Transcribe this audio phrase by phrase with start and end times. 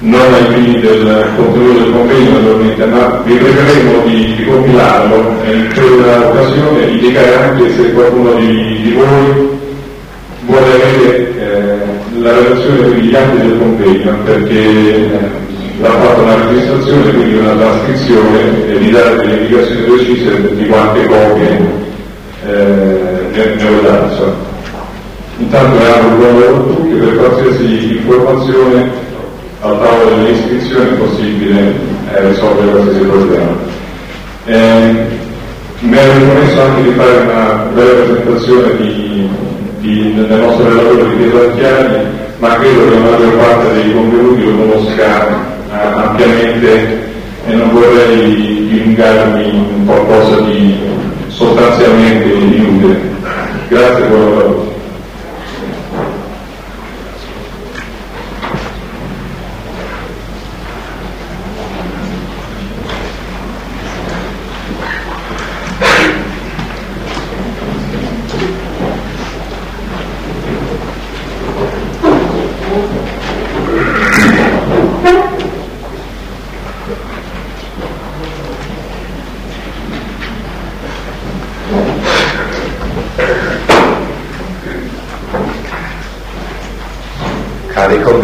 [0.00, 5.52] non ai fini del contenuto del convegno naturalmente, ma vi pregheremo di, di compilarlo e
[5.54, 9.48] in quella occasione indicare anche se qualcuno di, di voi
[10.46, 15.08] vuole avere eh, la relazione con gli atti del convegno perché eh,
[15.80, 21.06] l'ha fatto una registrazione, quindi una trascrizione e di dare delle indicazioni precise di quante
[21.06, 21.60] copie
[22.46, 22.98] eh,
[23.32, 23.68] ne,
[24.20, 24.46] ho.
[25.38, 29.06] Intanto le auguro a tutti per qualsiasi informazione
[29.60, 31.74] al tavolo delle iscrizioni è possibile
[32.12, 33.56] eh, risolvere qualsiasi problema.
[34.44, 35.06] Eh,
[35.80, 39.28] mi ero promesso anche di fare una breve presentazione di,
[39.78, 42.04] di, del nostro relatore di Pietro Archiani,
[42.38, 47.06] ma credo che la maggior parte dei contenuti lo conosca eh, ampiamente
[47.46, 50.76] e non vorrei dilungarmi in qualcosa di
[51.28, 53.16] sostanzialmente inutile.
[53.68, 54.68] Grazie buon lavoro.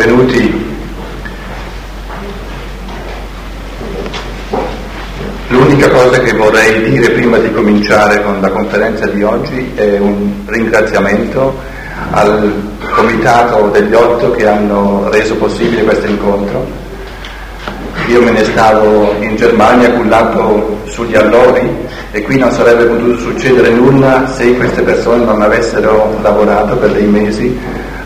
[0.05, 0.73] convenuti.
[5.49, 10.43] L'unica cosa che vorrei dire prima di cominciare con la conferenza di oggi è un
[10.47, 11.57] ringraziamento
[12.11, 12.53] al
[12.91, 16.67] comitato degli otto che hanno reso possibile questo incontro.
[18.09, 21.69] Io me ne stavo in Germania cullato sugli allori
[22.11, 27.07] e qui non sarebbe potuto succedere nulla se queste persone non avessero lavorato per dei
[27.07, 27.59] mesi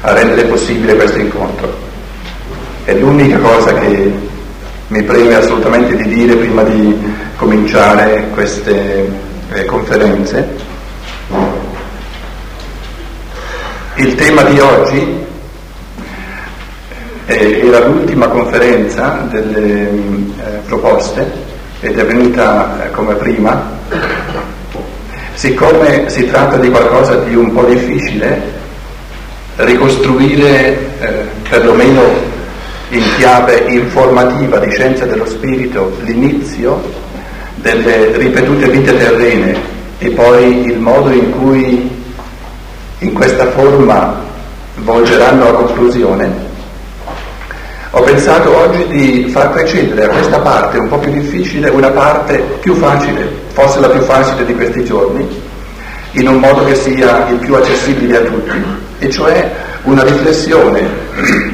[0.02, 1.74] a rendere possibile questo incontro.
[2.84, 4.12] È l'unica cosa che
[4.88, 6.96] mi preme assolutamente di dire prima di
[7.36, 10.57] cominciare queste eh, conferenze.
[13.98, 15.26] Il tema di oggi
[17.26, 19.90] eh, era l'ultima conferenza delle eh,
[20.66, 21.28] proposte
[21.80, 23.60] ed è venuta eh, come prima.
[25.34, 28.40] Siccome si tratta di qualcosa di un po' difficile,
[29.56, 32.02] ricostruire eh, perlomeno
[32.90, 36.80] in chiave informativa di scienza dello spirito l'inizio
[37.56, 39.56] delle ripetute vite terrene
[39.98, 41.97] e poi il modo in cui
[43.00, 44.20] in questa forma
[44.76, 46.46] volgeranno a conclusione,
[47.90, 52.38] ho pensato oggi di far precedere a questa parte un po' più difficile una parte
[52.60, 55.26] più facile, forse la più facile di questi giorni,
[56.12, 58.64] in un modo che sia il più accessibile a tutti,
[58.98, 59.50] e cioè
[59.84, 60.86] una riflessione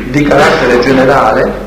[0.06, 1.62] di carattere generale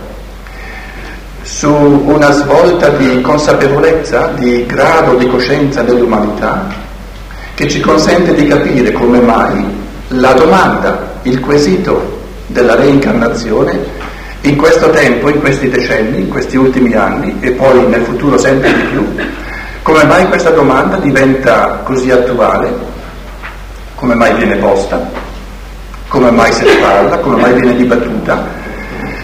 [1.43, 6.67] su una svolta di consapevolezza, di grado di coscienza dell'umanità,
[7.57, 9.65] che ci consente di capire come mai
[10.09, 14.05] la domanda, il quesito della reincarnazione
[14.41, 18.71] in questo tempo, in questi decenni, in questi ultimi anni e poi nel futuro sempre
[18.71, 19.03] di più,
[19.87, 22.71] Come mai questa domanda diventa così attuale?
[23.95, 24.99] Come mai viene posta?
[26.09, 27.17] Come mai se ne parla?
[27.19, 28.45] Come mai viene dibattuta?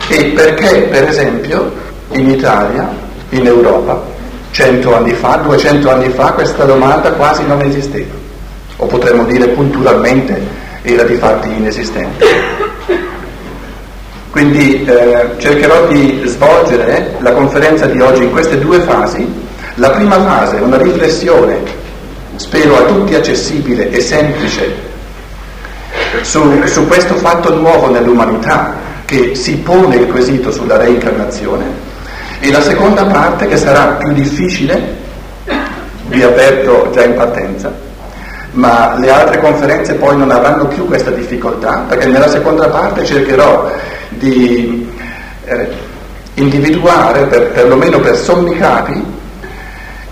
[0.08, 1.70] E perché, per esempio,
[2.14, 2.90] in Italia,
[3.32, 4.02] in Europa,
[4.52, 8.23] cento anni fa, duecento anni fa, questa domanda quasi non esisteva,
[8.84, 10.42] o potremmo dire culturalmente
[10.82, 12.26] era di fatti inesistente.
[14.30, 19.42] Quindi eh, cercherò di svolgere la conferenza di oggi in queste due fasi
[19.76, 21.62] la prima fase una riflessione,
[22.36, 24.76] spero a tutti accessibile e semplice,
[26.22, 28.76] su, su questo fatto nuovo nell'umanità
[29.06, 31.66] che si pone il quesito sulla reincarnazione
[32.40, 34.96] e la seconda parte che sarà più difficile,
[36.08, 37.74] vi avverto già in partenza,
[38.54, 43.72] ma le altre conferenze poi non avranno più questa difficoltà perché nella seconda parte cercherò
[44.10, 44.88] di
[45.46, 45.68] eh,
[46.36, 49.04] individuare, per, perlomeno per sommi capi,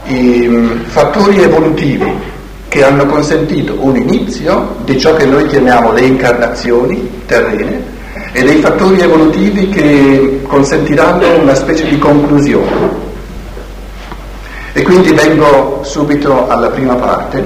[0.06, 2.30] i mm, fattori evolutivi
[2.68, 8.00] che hanno consentito un inizio di ciò che noi chiamiamo le incarnazioni terrene
[8.32, 13.10] e dei fattori evolutivi che consentiranno una specie di conclusione.
[14.74, 17.46] E quindi vengo subito alla prima parte,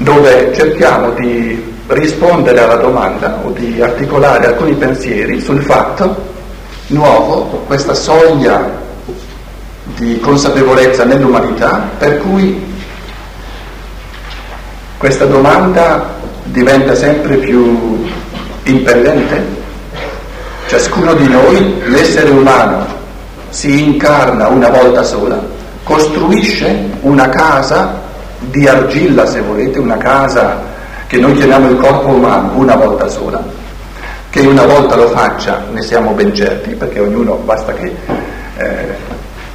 [0.00, 6.28] dove cerchiamo di rispondere alla domanda o di articolare alcuni pensieri sul fatto
[6.88, 8.78] nuovo, questa soglia
[9.96, 12.66] di consapevolezza nell'umanità per cui
[14.96, 16.14] questa domanda
[16.44, 18.02] diventa sempre più
[18.62, 19.58] impellente.
[20.66, 22.86] Ciascuno di noi, l'essere umano,
[23.50, 25.38] si incarna una volta sola,
[25.82, 28.08] costruisce una casa
[28.40, 30.62] di argilla, se volete, una casa
[31.06, 33.42] che noi chiamiamo il corpo umano una volta sola,
[34.30, 37.94] che una volta lo faccia, ne siamo ben certi, perché ognuno basta che
[38.56, 38.94] eh,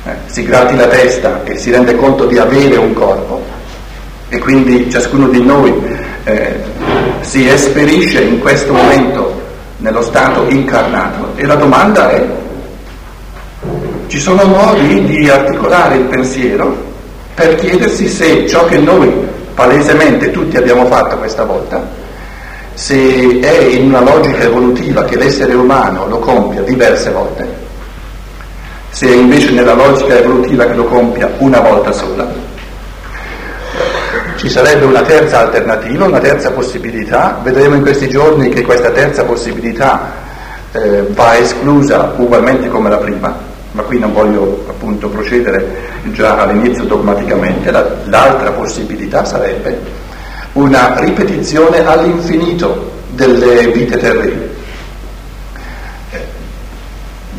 [0.06, 3.42] eh, si gratti la testa e si rende conto di avere un corpo.
[4.30, 5.74] E quindi ciascuno di noi
[6.24, 6.60] eh,
[7.22, 9.42] si esperisce in questo momento
[9.78, 11.32] nello stato incarnato.
[11.36, 12.26] E la domanda è
[14.08, 16.94] ci sono modi di articolare il pensiero
[17.36, 19.12] per chiedersi se ciò che noi
[19.54, 22.04] palesemente tutti abbiamo fatto questa volta
[22.74, 27.64] se è in una logica evolutiva che l'essere umano lo compia diverse volte
[28.96, 32.26] se è invece nella logica evolutiva che lo compia una volta sola,
[34.38, 37.38] ci sarebbe una terza alternativa, una terza possibilità.
[37.44, 40.14] Vedremo in questi giorni che questa terza possibilità
[40.72, 43.38] eh, va esclusa ugualmente come la prima,
[43.75, 47.69] ma qui non voglio appunto procedere già all'inizio dogmaticamente.
[47.69, 49.80] La, l'altra possibilità sarebbe
[50.54, 54.56] una ripetizione all'infinito delle vite terrene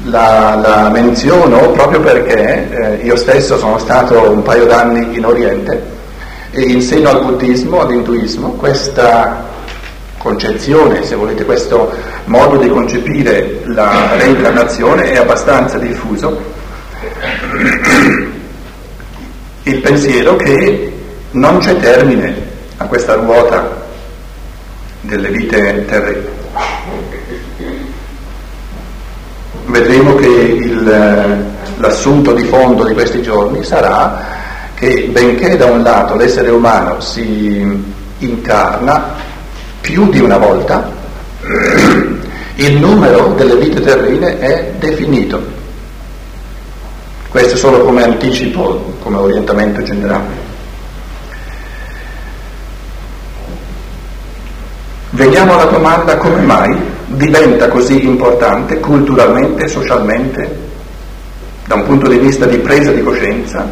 [0.07, 5.95] la, la menziono proprio perché eh, io stesso sono stato un paio d'anni in Oriente
[6.51, 9.45] e insegno al buddismo, all'induismo, questa
[10.27, 11.93] concezione, se volete, questo
[12.25, 16.37] modo di concepire la reincarnazione è abbastanza diffuso.
[19.63, 20.93] Il pensiero che
[21.31, 22.35] non c'è termine
[22.79, 23.85] a questa ruota
[25.03, 26.35] delle vite terrene
[29.67, 31.45] vedremo che il,
[31.77, 34.25] l'assunto di fondo di questi giorni sarà
[34.75, 39.26] che benché da un lato l'essere umano si incarna
[39.87, 40.91] più di una volta,
[42.57, 45.41] il numero delle vite terrene è definito.
[47.29, 50.45] Questo solo come anticipo, come orientamento generale.
[55.11, 56.77] Veniamo alla domanda come mai
[57.07, 60.59] diventa così importante culturalmente, socialmente,
[61.65, 63.71] da un punto di vista di presa di coscienza,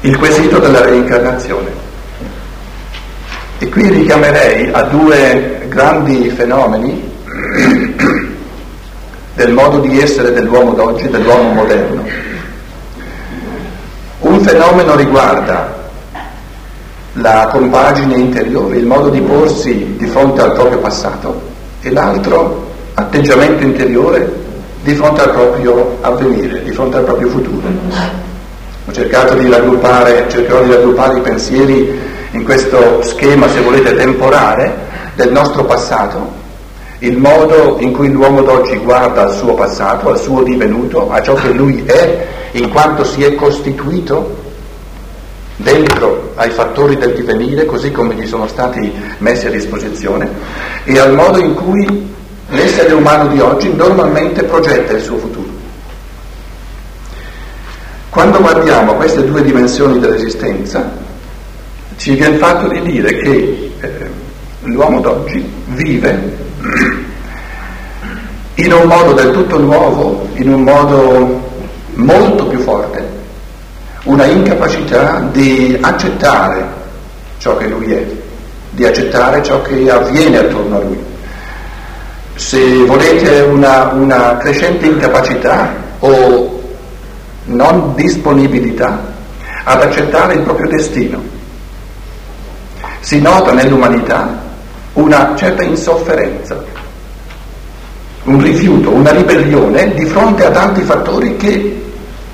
[0.00, 1.79] il quesito della reincarnazione.
[3.62, 7.12] E qui richiamerei a due grandi fenomeni
[9.34, 12.02] del modo di essere dell'uomo d'oggi, dell'uomo moderno.
[14.20, 15.90] Un fenomeno riguarda
[17.12, 21.42] la compagine interiore, il modo di porsi di fronte al proprio passato
[21.82, 24.38] e l'altro atteggiamento interiore
[24.82, 27.68] di fronte al proprio avvenire, di fronte al proprio futuro.
[28.86, 34.88] Ho cercato di raggruppare, cercherò di raggruppare i pensieri in questo schema, se volete, temporale
[35.14, 36.38] del nostro passato,
[36.98, 41.34] il modo in cui l'uomo d'oggi guarda al suo passato, al suo divenuto, a ciò
[41.34, 44.48] che lui è, in quanto si è costituito
[45.56, 50.28] dentro ai fattori del divenire così come gli sono stati messi a disposizione
[50.84, 52.14] e al modo in cui
[52.48, 55.48] l'essere umano di oggi normalmente progetta il suo futuro.
[58.08, 61.08] Quando guardiamo queste due dimensioni dell'esistenza,
[62.00, 64.10] ci viene fatto di dire che eh,
[64.62, 66.38] l'uomo d'oggi vive
[68.54, 71.50] in un modo del tutto nuovo, in un modo
[71.92, 73.06] molto più forte,
[74.04, 76.66] una incapacità di accettare
[77.36, 78.06] ciò che lui è,
[78.70, 81.04] di accettare ciò che avviene attorno a lui.
[82.34, 86.62] Se volete una, una crescente incapacità o
[87.44, 89.12] non disponibilità
[89.64, 91.39] ad accettare il proprio destino.
[93.00, 94.28] Si nota nell'umanità
[94.92, 96.62] una certa insofferenza,
[98.24, 101.82] un rifiuto, una ribellione di fronte a tanti fattori che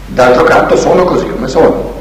[0.06, 1.94] d'altro canto sono così come sono.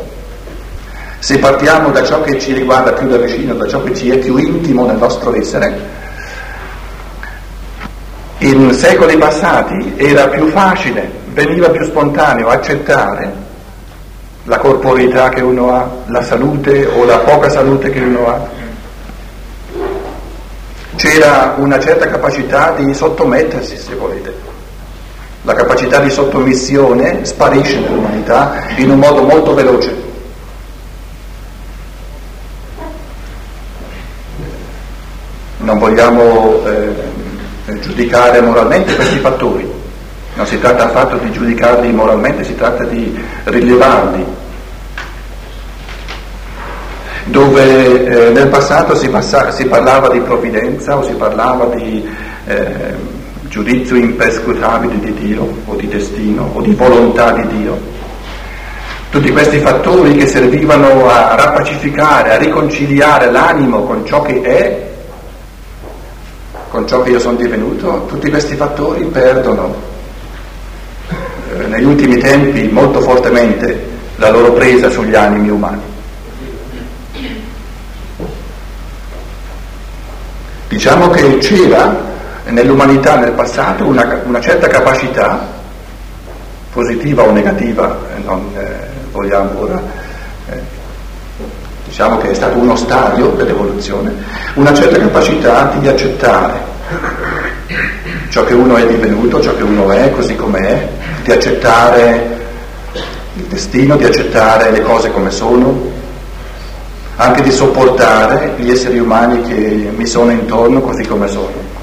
[1.19, 4.17] Se partiamo da ciò che ci riguarda più da vicino, da ciò che ci è
[4.17, 6.03] più intimo nel nostro essere,
[8.39, 13.44] in secoli passati era più facile, veniva più spontaneo accettare
[14.45, 18.47] la corporeità che uno ha, la salute o la poca salute che uno ha.
[20.95, 24.33] C'era una certa capacità di sottomettersi, se volete.
[25.41, 30.03] La capacità di sottomissione sparisce nell'umanità in un modo molto veloce.
[35.57, 39.74] Non vogliamo eh, giudicare moralmente questi fattori,
[40.35, 44.25] non si tratta affatto di giudicarli moralmente, si tratta di rilevarli.
[47.25, 52.07] Dove eh, nel passato si, passa, si, parlava di provvidenza o si parlava di
[52.45, 52.93] eh,
[53.47, 57.79] giudizio imperscrutabile di Dio o di destino o di volontà di Dio,
[59.09, 64.91] tutti questi fattori che servivano a rappacificare, a riconciliare l'animo con ciò che è,
[66.69, 69.93] con ciò che io sono divenuto, tutti questi fattori perdono
[71.57, 75.81] eh, negli ultimi tempi molto fortemente la loro presa sugli animi umani.
[80.67, 82.13] Diciamo che c'era
[82.47, 85.47] nell'umanità nel passato una, una certa capacità,
[86.71, 89.81] positiva o negativa, eh, non eh, vogliamo ora,
[90.49, 90.59] eh,
[91.85, 94.13] diciamo che è stato uno stadio dell'evoluzione,
[94.55, 96.73] una certa capacità di accettare
[98.29, 100.87] ciò che uno è divenuto, ciò che uno è, così come è,
[101.23, 102.43] di accettare
[103.35, 105.91] il destino, di accettare le cose come sono,
[107.17, 111.73] anche di sopportare gli esseri umani che mi sono intorno così come sono.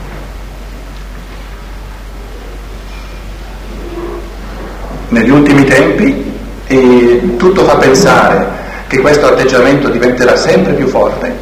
[5.08, 6.32] Negli ultimi tempi
[6.66, 11.34] e tutto fa pensare che questo atteggiamento diventerà sempre più forte,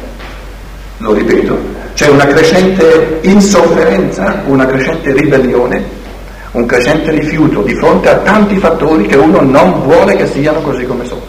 [0.97, 5.99] lo ripeto, c'è una crescente insofferenza, una crescente ribellione
[6.53, 10.83] un crescente rifiuto di fronte a tanti fattori che uno non vuole che siano così
[10.85, 11.21] come sono.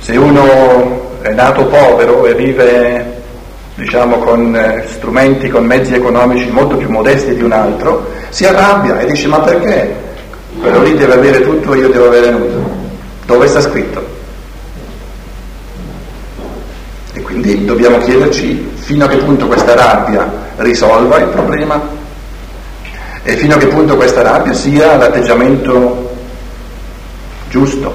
[0.00, 3.22] Se uno è nato povero e vive
[3.76, 8.98] diciamo con eh, strumenti, con mezzi economici molto più modesti di un altro, si arrabbia
[8.98, 9.94] e dice ma perché?
[10.60, 12.60] Quello lì deve avere tutto e io devo avere nulla.
[13.24, 14.04] Dove sta scritto?
[17.14, 21.80] E quindi dobbiamo chiederci fino a che punto questa rabbia risolva il problema
[23.22, 26.10] e fino a che punto questa rabbia sia l'atteggiamento
[27.48, 27.94] giusto,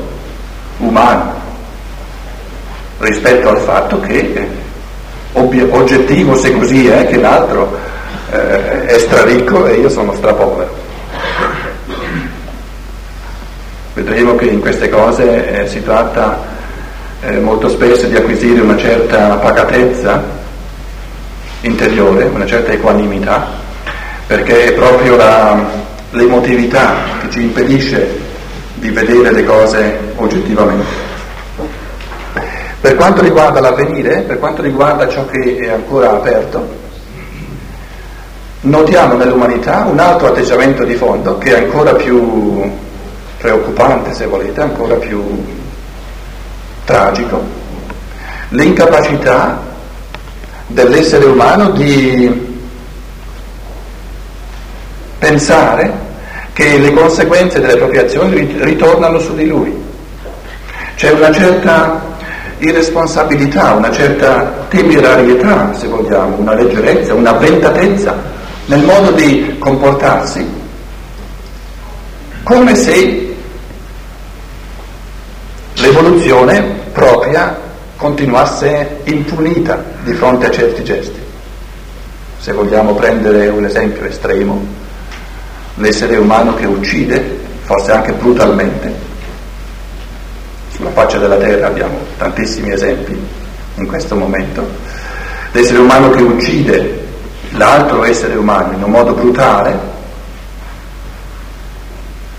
[0.79, 1.34] umano,
[3.00, 4.48] rispetto al fatto che
[5.34, 7.77] oggettivo se così è che l'altro
[8.32, 10.86] eh, è straricco e io sono strapovero.
[13.94, 16.56] Vedremo che in queste cose eh, si tratta
[17.22, 20.24] eh, molto spesso di acquisire una certa pacatezza
[21.62, 23.48] interiore, una certa equanimità,
[24.28, 25.60] perché è proprio la,
[26.12, 28.20] l'emotività che ci impedisce
[28.76, 31.06] di vedere le cose oggettivamente.
[32.80, 36.86] Per quanto riguarda l'avvenire, per quanto riguarda ciò che è ancora aperto,
[38.62, 42.72] notiamo nell'umanità un altro atteggiamento di fondo che è ancora più
[43.40, 45.24] preoccupante, se volete, ancora più
[46.88, 47.44] tragico,
[48.50, 49.62] l'incapacità
[50.67, 52.46] dell'essere umano di
[55.20, 55.91] pensare
[56.53, 59.75] che le conseguenze delle proprie azioni ritornano su di lui.
[60.96, 62.01] C'è una certa
[62.60, 68.15] irresponsabilità, una certa temerarietà, se vogliamo, una leggerezza, una ventatezza
[68.67, 70.48] nel modo di comportarsi,
[72.44, 73.36] come se
[75.75, 77.56] l'evoluzione propria
[77.96, 81.22] continuasse impunita di fronte a certi gesti.
[82.39, 84.66] Se vogliamo prendere un esempio estremo,
[85.75, 88.92] l'essere umano che uccide, forse anche brutalmente.
[90.75, 93.16] Sulla faccia della terra abbiamo tantissimi esempi
[93.75, 94.68] in questo momento.
[95.51, 97.06] L'essere umano che uccide
[97.51, 99.77] l'altro essere umano in un modo brutale,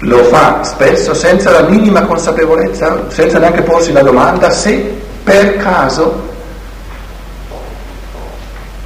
[0.01, 6.27] lo fa spesso senza la minima consapevolezza, senza neanche porsi la domanda se per caso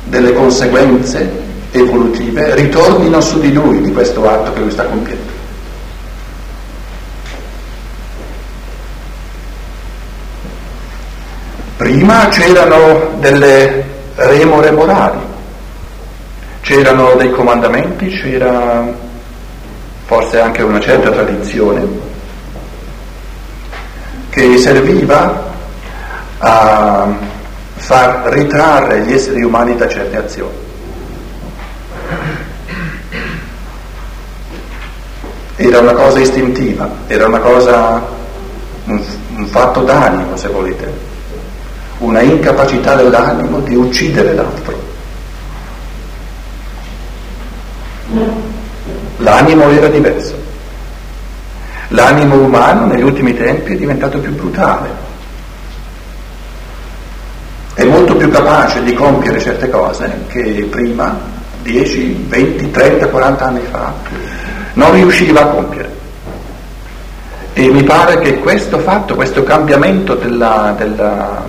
[0.04, 1.40] delle conseguenze
[1.72, 5.30] evolutive ritornino su di lui di questo atto che lui sta compiendo.
[11.76, 15.18] Prima c'erano delle remore morali,
[16.60, 19.10] c'erano dei comandamenti, c'era
[20.12, 21.88] forse anche una certa tradizione
[24.28, 25.50] che serviva
[26.36, 27.08] a
[27.76, 30.54] far ritrarre gli esseri umani da certe azioni.
[35.56, 38.06] Era una cosa istintiva, era una cosa,
[38.84, 39.02] un,
[39.36, 40.92] un fatto d'animo se volete,
[41.98, 44.90] una incapacità dell'animo di uccidere l'altro.
[49.22, 50.36] L'animo era diverso.
[51.88, 54.88] L'animo umano negli ultimi tempi è diventato più brutale,
[57.74, 61.18] è molto più capace di compiere certe cose che prima,
[61.62, 63.92] 10, 20, 30, 40 anni fa,
[64.74, 66.00] non riusciva a compiere.
[67.52, 71.44] E mi pare che questo fatto, questo cambiamento della, della,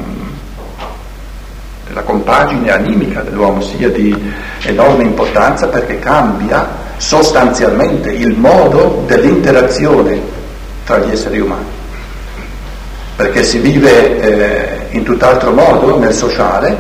[1.88, 4.14] della compagine animica dell'uomo sia di
[4.64, 10.22] enorme importanza perché cambia sostanzialmente il modo dell'interazione
[10.86, 11.82] tra gli esseri umani
[13.16, 16.76] perché si vive eh, in tutt'altro modo nel sociale,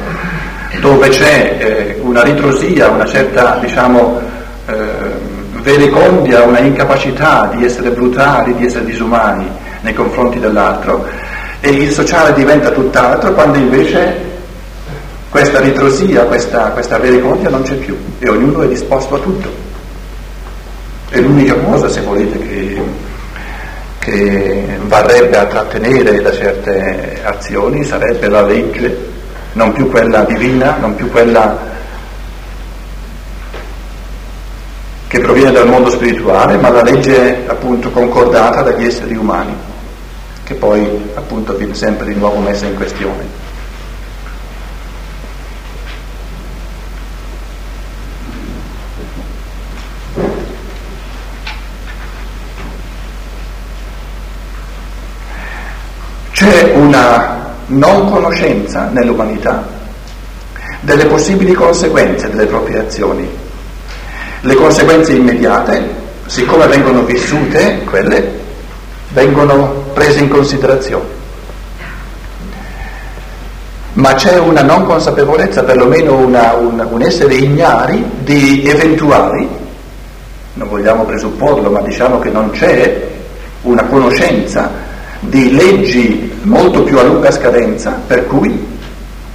[0.80, 4.20] dove c'è eh, una ritrosia, una certa, diciamo,
[4.66, 4.74] eh,
[5.62, 9.48] verecondia, una incapacità di essere brutali, di essere disumani
[9.82, 11.06] nei confronti dell'altro,
[11.60, 14.32] e il sociale diventa tutt'altro quando invece
[15.30, 19.63] questa ritrosia, questa, questa verecondia non c'è più e ognuno è disposto a tutto.
[21.14, 22.82] È l'unica cosa, se volete, che
[24.00, 29.12] che varrebbe a trattenere da certe azioni sarebbe la legge,
[29.54, 31.72] non più quella divina, non più quella
[35.08, 39.56] che proviene dal mondo spirituale, ma la legge appunto concordata dagli esseri umani,
[40.44, 43.44] che poi appunto viene sempre di nuovo messa in questione.
[56.34, 59.82] C'è una non conoscenza nell'umanità
[60.82, 63.28] delle possibili conseguenze delle proprie azioni.
[64.42, 65.82] Le conseguenze immediate,
[66.26, 68.42] siccome vengono vissute, quelle
[69.10, 71.22] vengono prese in considerazione.
[73.94, 79.48] Ma c'è una non consapevolezza, perlomeno una, un, un essere ignari di eventuali,
[80.56, 83.08] non vogliamo presupporlo, ma diciamo che non c'è
[83.62, 84.70] una conoscenza
[85.20, 88.72] di leggi molto più a lunga scadenza, per cui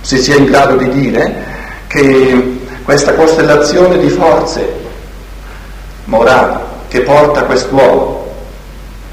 [0.01, 1.45] si sia in grado di dire
[1.87, 4.87] che questa costellazione di forze
[6.05, 6.57] morali
[6.89, 8.27] che porta quest'uomo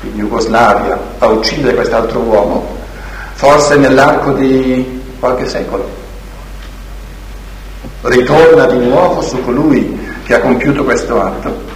[0.01, 2.77] in Jugoslavia a uccidere quest'altro uomo,
[3.33, 5.89] forse nell'arco di qualche secolo,
[8.01, 11.73] ritorna di nuovo su colui che ha compiuto questo atto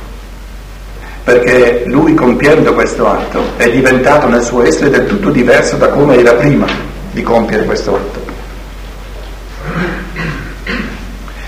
[1.30, 6.18] perché lui compiendo questo atto è diventato nel suo essere del tutto diverso da come
[6.18, 6.66] era prima
[7.12, 8.20] di compiere questo atto.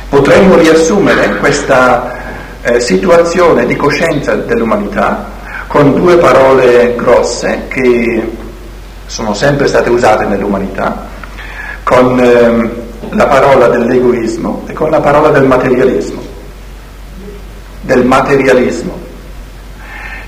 [0.08, 2.14] Potremmo riassumere questa
[2.62, 5.30] eh, situazione di coscienza dell'umanità
[5.66, 8.30] con due parole grosse che
[9.08, 11.08] sono sempre state usate nell'umanità,
[11.82, 12.70] con eh,
[13.16, 16.22] la parola dell'egoismo e con la parola del materialismo.
[17.82, 19.10] Del materialismo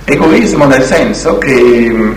[0.05, 2.15] Egoismo nel senso che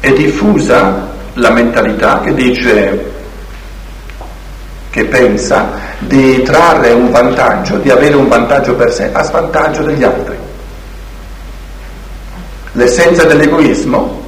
[0.00, 3.12] è diffusa la mentalità che dice,
[4.90, 10.02] che pensa di trarre un vantaggio, di avere un vantaggio per sé a svantaggio degli
[10.02, 10.36] altri.
[12.72, 14.22] L'essenza dell'egoismo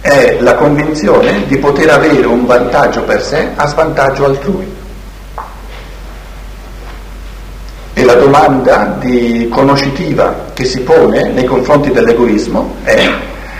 [0.00, 4.74] è la convinzione di poter avere un vantaggio per sé a svantaggio altrui.
[7.94, 13.12] E la domanda di conoscitiva che si pone nei confronti dell'egoismo è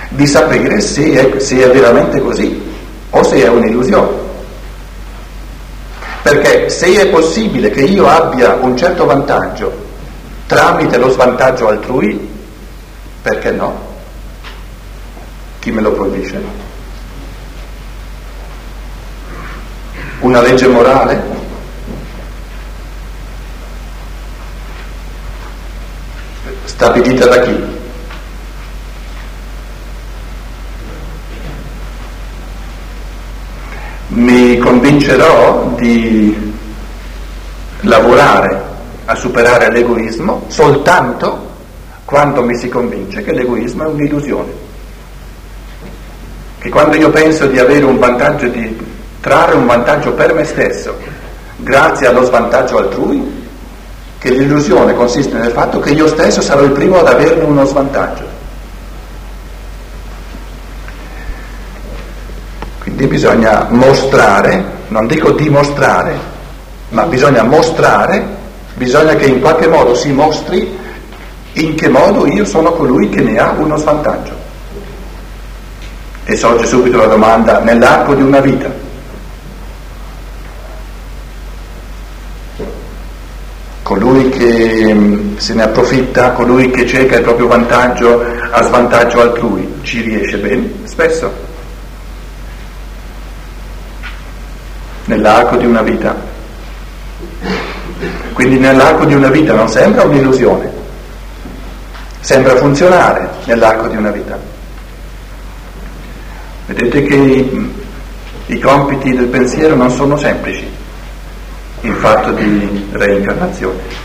[0.08, 2.62] di sapere se è, se è veramente così
[3.10, 4.24] o se è un'illusione.
[6.22, 9.84] Perché se è possibile che io abbia un certo vantaggio
[10.46, 12.28] tra tramite lo svantaggio altrui,
[13.20, 13.94] perché no?
[15.58, 16.40] Chi me lo proibisce?
[20.20, 21.35] Una legge morale?
[26.76, 27.74] Stabilita da chi?
[34.08, 36.54] mi convincerò di
[37.80, 38.62] lavorare
[39.04, 41.54] a superare l'egoismo soltanto
[42.04, 44.52] quando mi si convince che l'egoismo è un'illusione.
[46.58, 48.78] Che quando io penso di avere un vantaggio, di
[49.20, 50.96] trarre un vantaggio per me stesso,
[51.56, 53.45] grazie allo svantaggio altrui,
[54.18, 58.24] che l'illusione consiste nel fatto che io stesso sarò il primo ad averne uno svantaggio.
[62.80, 66.16] Quindi bisogna mostrare, non dico dimostrare,
[66.90, 68.24] ma bisogna mostrare,
[68.74, 70.78] bisogna che in qualche modo si mostri
[71.54, 74.34] in che modo io sono colui che ne ha uno svantaggio.
[76.24, 78.85] E sorge subito la domanda, nell'arco di una vita.
[83.86, 88.20] Colui che mm, se ne approfitta, colui che cerca il proprio vantaggio
[88.50, 90.72] a svantaggio altrui, ci riesce bene?
[90.82, 91.46] Spesso.
[95.06, 96.16] nell'arco di una vita.
[98.32, 100.68] Quindi nell'arco di una vita non sembra un'illusione,
[102.20, 104.36] sembra funzionare nell'arco di una vita.
[106.66, 107.74] Vedete che i,
[108.46, 110.75] i compiti del pensiero non sono semplici
[111.80, 114.04] in fatto di reincarnazione.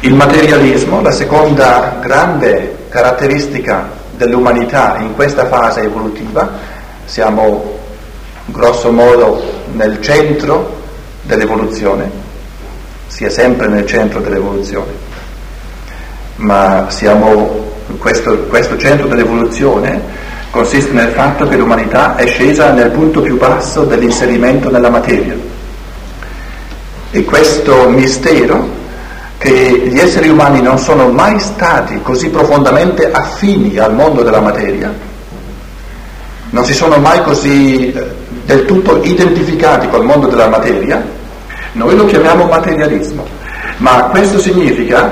[0.00, 6.50] Il materialismo, la seconda grande caratteristica dell'umanità in questa fase evolutiva,
[7.04, 7.78] siamo
[8.46, 10.82] grosso modo nel centro
[11.22, 12.10] dell'evoluzione,
[13.06, 14.92] sia sempre nel centro dell'evoluzione,
[16.36, 23.20] ma siamo, questo, questo centro dell'evoluzione consiste nel fatto che l'umanità è scesa nel punto
[23.20, 25.55] più basso dell'inserimento nella materia.
[27.16, 28.68] E questo mistero
[29.38, 34.92] che gli esseri umani non sono mai stati così profondamente affini al mondo della materia,
[36.50, 38.04] non si sono mai così eh,
[38.44, 41.02] del tutto identificati col mondo della materia,
[41.72, 43.26] noi lo chiamiamo materialismo.
[43.78, 45.10] Ma questo significa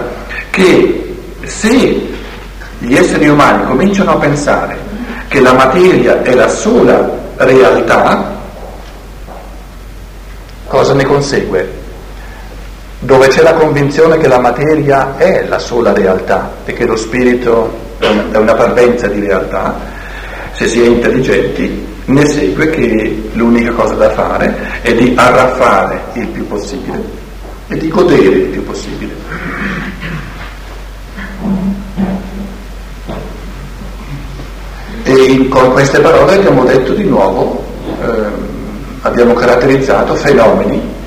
[0.51, 2.07] che se
[2.81, 4.77] gli esseri umani cominciano a pensare
[5.29, 8.31] che la materia è la sola realtà,
[10.67, 11.81] cosa ne consegue?
[13.05, 17.71] Dove c'è la convinzione che la materia è la sola realtà e che lo spirito
[17.99, 19.79] è una parvenza di realtà,
[20.53, 26.29] se si è intelligenti, ne segue che l'unica cosa da fare è di arraffare il
[26.29, 27.03] più possibile
[27.69, 29.13] e di godere il più possibile.
[35.03, 37.63] E con queste parole abbiamo detto di nuovo,
[38.01, 38.07] eh,
[39.03, 41.03] abbiamo caratterizzato fenomeni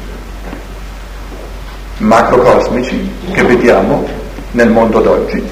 [1.98, 4.08] macrocosmici che vediamo
[4.52, 5.44] nel mondo d'oggi,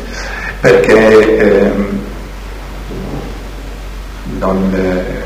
[0.60, 1.72] perché eh,
[4.40, 5.24] non, eh,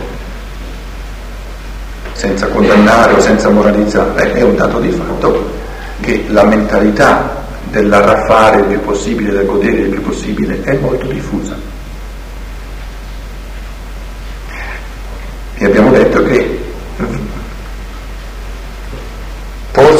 [2.13, 5.51] senza condannare o senza moralizzare, è un dato di fatto
[6.01, 11.55] che la mentalità dell'arraffare il più possibile, del godere il più possibile, è molto diffusa.
[15.55, 16.58] E abbiamo detto che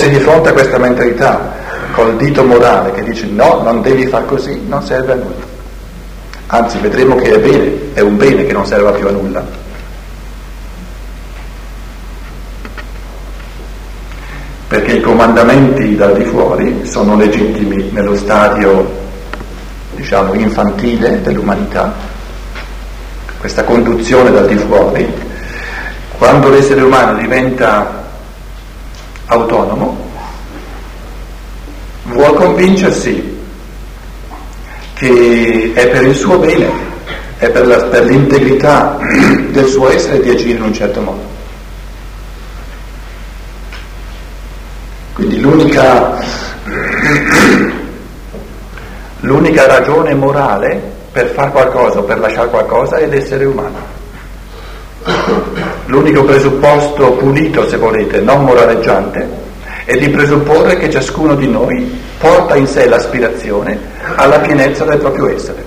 [0.10, 1.54] porsi di fronte a questa mentalità
[1.91, 5.48] col dito morale che dice no, non devi far così, non serve a nulla.
[6.48, 9.67] Anzi, vedremo che è bene, è un bene che non serva più a nulla.
[14.67, 18.88] perché i comandamenti dal di fuori sono legittimi nello stadio,
[19.95, 21.91] diciamo, infantile dell'umanità,
[23.39, 25.12] questa conduzione dal di fuori,
[26.19, 27.98] quando l'essere umano diventa
[29.29, 29.97] autonomo,
[32.03, 33.37] vuol convincersi
[34.93, 36.67] che è per il suo bene,
[37.37, 38.97] è per, la, per l'integrità
[39.49, 41.37] del suo essere di agire in un certo modo.
[45.13, 46.17] Quindi l'unica,
[49.21, 53.98] l'unica ragione morale per fare qualcosa o per lasciare qualcosa è l'essere umano.
[55.85, 59.27] L'unico presupposto pulito, se volete, non moraleggiante,
[59.85, 63.79] è di presupporre che ciascuno di noi porta in sé l'aspirazione
[64.15, 65.65] alla pienezza del proprio essere.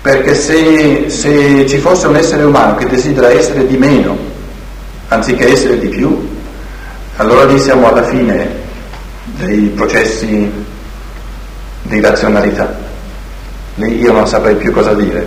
[0.00, 4.16] Perché se, se ci fosse un essere umano che desidera essere di meno,
[5.08, 6.28] anziché essere di più,
[7.16, 8.48] allora lì siamo alla fine
[9.24, 10.50] dei processi
[11.82, 12.72] di razionalità.
[13.76, 15.26] Lì io non saprei più cosa dire.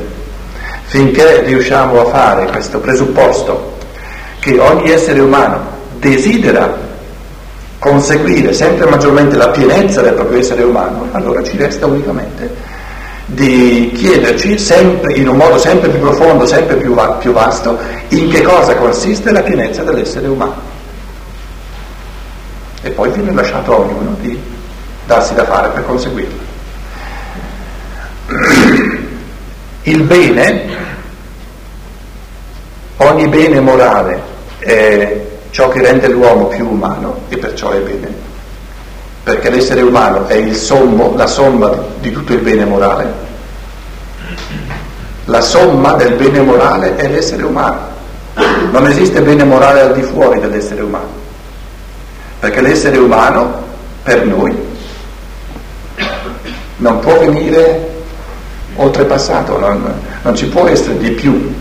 [0.92, 3.78] Finché riusciamo a fare questo presupposto
[4.40, 5.58] che ogni essere umano
[6.00, 6.78] desidera
[7.80, 12.54] conseguire sempre maggiormente la pienezza del proprio essere umano, allora ci resta unicamente
[13.26, 18.30] di chiederci sempre, in un modo sempre più profondo, sempre più, va, più vasto, in
[18.30, 20.60] che cosa consiste la pienezza dell'essere umano.
[22.82, 24.38] E poi viene lasciato a ognuno di
[25.06, 26.40] darsi da fare per conseguirlo.
[29.84, 30.62] Il bene,
[32.98, 34.22] ogni bene morale
[34.60, 38.14] è ciò che rende l'uomo più umano e perciò è bene,
[39.24, 43.12] perché l'essere umano è il sommo, la somma di tutto il bene morale.
[45.26, 47.90] La somma del bene morale è l'essere umano.
[48.72, 51.10] Non esiste bene morale al di fuori dell'essere umano,
[52.40, 53.64] perché l'essere umano
[54.04, 54.56] per noi
[56.78, 57.91] non può venire
[58.76, 61.54] oltrepassato, non, non ci può essere di più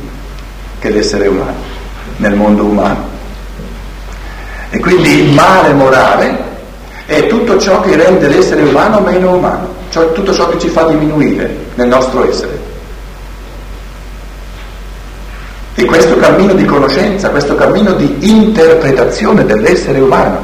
[0.79, 1.79] che l'essere umano
[2.17, 3.09] nel mondo umano.
[4.71, 6.49] E quindi il male morale
[7.07, 10.85] è tutto ciò che rende l'essere umano meno umano, cioè tutto ciò che ci fa
[10.85, 12.69] diminuire nel nostro essere.
[15.75, 20.39] E questo cammino di conoscenza, questo cammino di interpretazione dell'essere umano,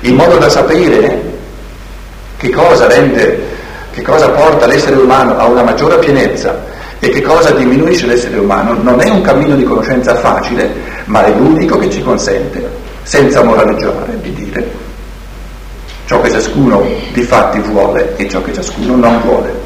[0.00, 1.32] in modo da sapere
[2.36, 3.53] che cosa rende,
[3.94, 6.64] che cosa porta l'essere umano a una maggiore pienezza
[6.98, 10.68] e che cosa diminuisce l'essere umano, non è un cammino di conoscenza facile,
[11.04, 12.68] ma è l'unico che ci consente
[13.04, 14.68] senza moraleggiare, di dire
[16.06, 19.62] ciò che ciascuno di fatti vuole e ciò che ciascuno non vuole.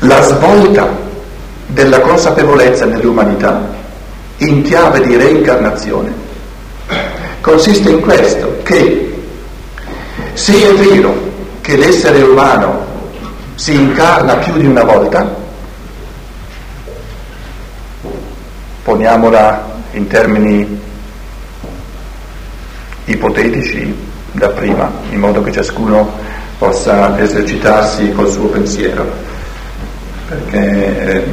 [0.00, 0.88] La svolta
[1.68, 3.78] della consapevolezza nell'umanità
[4.40, 6.12] in chiave di reincarnazione.
[7.40, 9.22] Consiste in questo, che
[10.34, 11.14] se è vero
[11.60, 12.86] che l'essere umano
[13.54, 15.36] si incarna più di una volta,
[18.82, 20.80] poniamola in termini
[23.04, 23.94] ipotetici
[24.32, 26.12] da prima, in modo che ciascuno
[26.58, 29.04] possa esercitarsi col suo pensiero,
[30.26, 31.24] perché eh,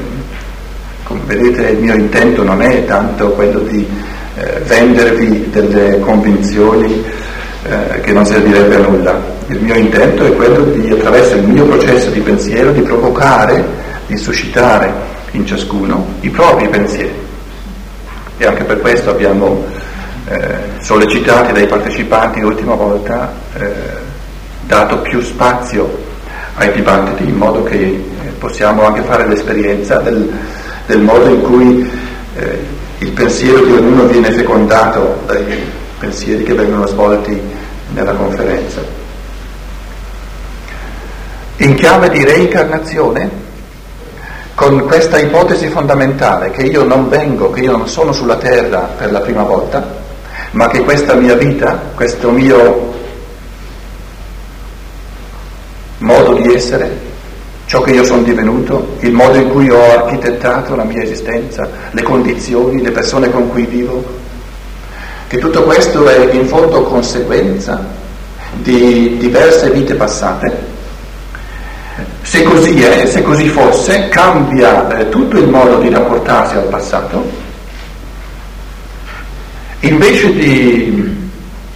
[1.25, 3.87] vedete il mio intento non è tanto quello di
[4.35, 7.03] eh, vendervi delle convinzioni
[7.63, 11.65] eh, che non servirebbe a nulla, il mio intento è quello di, attraverso il mio
[11.65, 13.63] processo di pensiero, di provocare,
[14.05, 14.93] di suscitare
[15.31, 17.25] in ciascuno i propri pensieri.
[18.37, 19.65] E anche per questo abbiamo
[20.27, 23.71] eh, sollecitati dai partecipanti l'ultima volta, eh,
[24.65, 26.05] dato più spazio
[26.55, 28.03] ai dibattiti, in modo che eh,
[28.37, 30.29] possiamo anche fare l'esperienza del,
[30.87, 31.91] del modo in cui
[32.35, 32.65] eh,
[32.99, 35.43] il pensiero di ognuno viene fecondato dai
[35.99, 37.39] pensieri che vengono svolti
[37.93, 38.81] nella conferenza.
[41.57, 43.45] In chiave di reincarnazione,
[44.55, 49.11] con questa ipotesi fondamentale che io non vengo, che io non sono sulla terra per
[49.11, 49.85] la prima volta,
[50.51, 52.93] ma che questa mia vita, questo mio
[55.99, 56.97] modo di essere,
[57.67, 62.01] ciò che io sono divenuto, il modo in cui ho architettato la mia esistenza, le
[62.01, 64.03] condizioni, le persone con cui vivo,
[65.27, 67.85] che tutto questo è in fondo conseguenza
[68.53, 70.75] di diverse vite passate
[72.21, 77.25] se così è, se così fosse, cambia eh, tutto il modo di rapportarsi al passato.
[79.79, 81.26] Invece di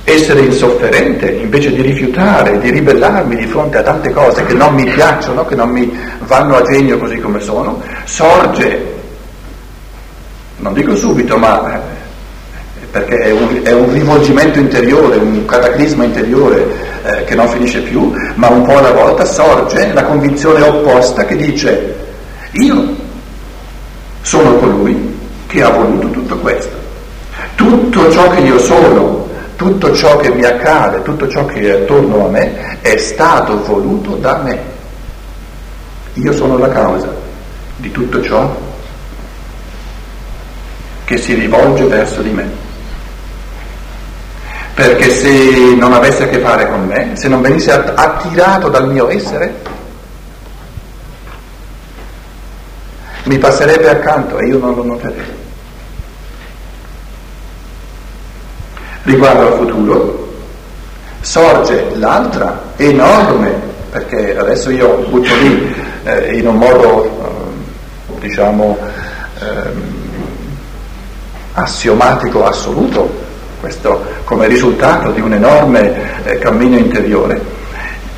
[0.03, 4.85] essere insofferente, invece di rifiutare, di ribellarmi di fronte a tante cose che non mi
[4.85, 8.93] piacciono, che non mi vanno a genio così come sono, sorge,
[10.57, 16.67] non dico subito, ma eh, perché è un, è un rivolgimento interiore, un cataclisma interiore
[17.03, 21.35] eh, che non finisce più, ma un po' alla volta sorge la convinzione opposta che
[21.35, 21.95] dice
[22.51, 22.95] io
[24.21, 26.79] sono colui che ha voluto tutto questo.
[27.55, 29.20] Tutto ciò che io sono,
[29.61, 34.15] tutto ciò che mi accade, tutto ciò che è attorno a me è stato voluto
[34.15, 34.59] da me.
[36.13, 37.13] Io sono la causa
[37.75, 38.57] di tutto ciò
[41.03, 42.49] che si rivolge verso di me
[44.73, 49.09] perché se non avesse a che fare con me, se non venisse attirato dal mio
[49.09, 49.61] essere,
[53.25, 55.40] mi passerebbe accanto e io non lo noterei.
[59.03, 60.33] Riguardo al futuro,
[61.21, 63.51] sorge l'altra enorme,
[63.89, 68.77] perché adesso io butto lì eh, in un modo, eh, diciamo,
[69.39, 69.99] eh,
[71.53, 73.09] assiomatico assoluto,
[73.59, 77.39] questo come risultato di un enorme eh, cammino interiore,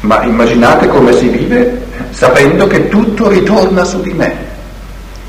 [0.02, 4.36] ma immaginate come si vive sapendo che tutto ritorna su di me,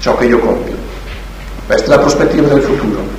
[0.01, 0.75] ciò che io compio.
[1.67, 3.14] Questa è la prospettiva del futuro.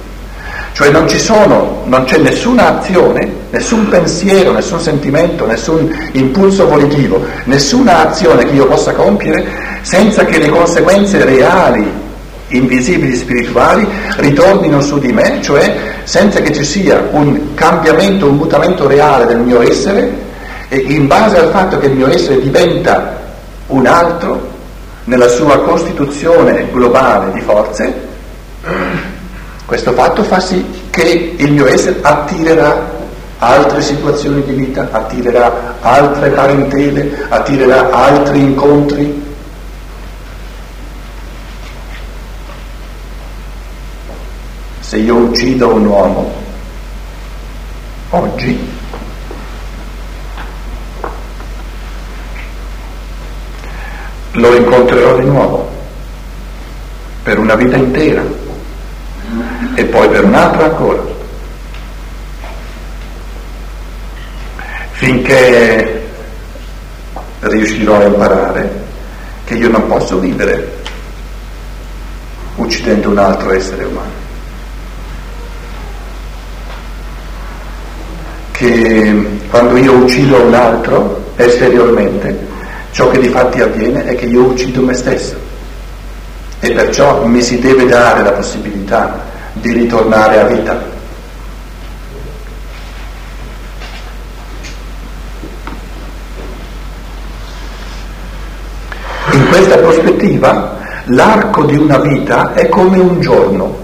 [0.75, 8.09] Cioè non sono, non c'è nessuna azione, nessun pensiero, nessun sentimento, nessun impulso volitivo, nessuna
[8.09, 9.47] azione che io possa compiere
[9.83, 11.89] senza che le conseguenze reali,
[12.49, 18.85] invisibili, spirituali ritornino su di me, cioè senza che ci sia un cambiamento, un mutamento
[18.85, 20.11] reale del mio essere
[20.67, 23.17] e in base al fatto che il mio essere diventa
[23.67, 24.51] un altro
[25.05, 27.93] nella sua costituzione globale di forze,
[29.65, 32.93] questo fatto fa sì che il mio essere attirerà
[33.39, 39.23] altre situazioni di vita, attirerà altre parentele, attirerà altri incontri.
[44.79, 46.31] Se io uccido un uomo
[48.11, 48.73] oggi,
[54.31, 55.69] lo incontrerò di nuovo
[57.23, 58.44] per una vita intera
[59.75, 61.03] e poi per un'altra ancora.
[64.91, 66.07] Finché
[67.41, 68.83] riuscirò a imparare
[69.43, 70.81] che io non posso vivere
[72.55, 74.23] uccidendo un altro essere umano.
[78.51, 82.47] Che quando io uccido un altro esteriormente,
[82.91, 85.35] ciò che di fatti avviene è che io uccido me stesso
[86.61, 89.24] e perciò mi si deve dare la possibilità
[89.55, 90.93] di ritornare a vita.
[99.31, 103.83] In questa prospettiva l'arco di una vita è come un giorno.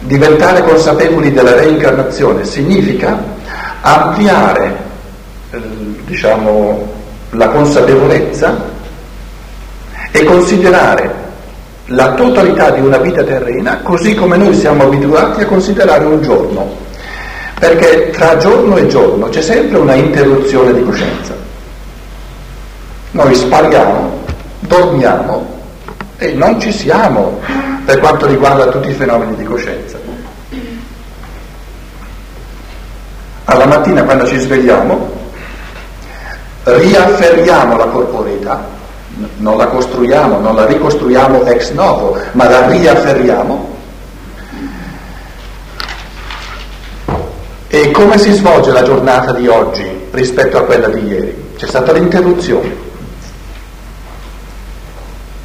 [0.00, 3.22] Diventare consapevoli della reincarnazione significa
[3.82, 4.76] ampliare
[5.50, 5.60] eh,
[6.04, 6.92] diciamo,
[7.30, 8.68] la consapevolezza
[10.10, 11.19] e considerare
[11.92, 16.76] la totalità di una vita terrena così come noi siamo abituati a considerare un giorno,
[17.58, 21.34] perché tra giorno e giorno c'è sempre una interruzione di coscienza.
[23.12, 24.22] Noi spariamo,
[24.60, 25.58] dormiamo
[26.16, 27.40] e non ci siamo
[27.84, 29.98] per quanto riguarda tutti i fenomeni di coscienza.
[33.46, 35.18] Alla mattina quando ci svegliamo
[36.62, 38.78] riafferriamo la corporeità
[39.36, 43.78] non la costruiamo, non la ricostruiamo ex novo, ma la riafferriamo.
[47.68, 51.52] E come si svolge la giornata di oggi rispetto a quella di ieri?
[51.56, 52.74] C'è stata l'interruzione,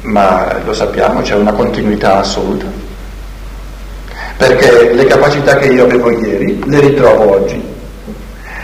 [0.02, 2.66] ma lo sappiamo, c'è una continuità assoluta,
[4.36, 7.62] perché le capacità che io avevo ieri le ritrovo oggi,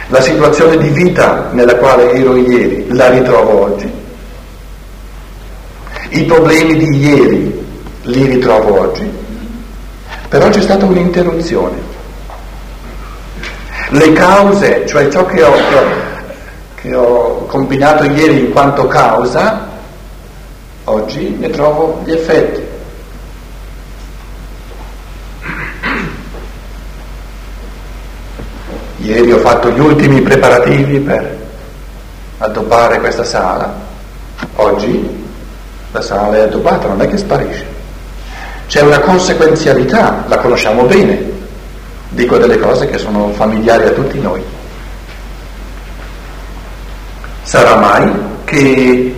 [0.09, 4.01] la situazione di vita nella quale ero ieri la ritrovo oggi
[6.15, 7.67] i problemi di ieri
[8.03, 9.11] li ritrovo oggi,
[10.29, 11.91] però c'è stata un'interruzione.
[13.89, 15.85] Le cause, cioè ciò che ho, che ho,
[16.75, 19.69] che ho combinato ieri in quanto causa,
[20.85, 22.71] oggi ne trovo gli effetti.
[28.99, 31.39] Ieri ho fatto gli ultimi preparativi per
[32.39, 33.75] addobbare questa sala,
[34.57, 35.22] oggi
[35.93, 37.65] la sala è addobbata, non è che sparisce.
[38.67, 41.31] C'è una conseguenzialità, la conosciamo bene,
[42.09, 44.43] dico delle cose che sono familiari a tutti noi.
[47.43, 48.11] Sarà mai
[48.45, 49.15] che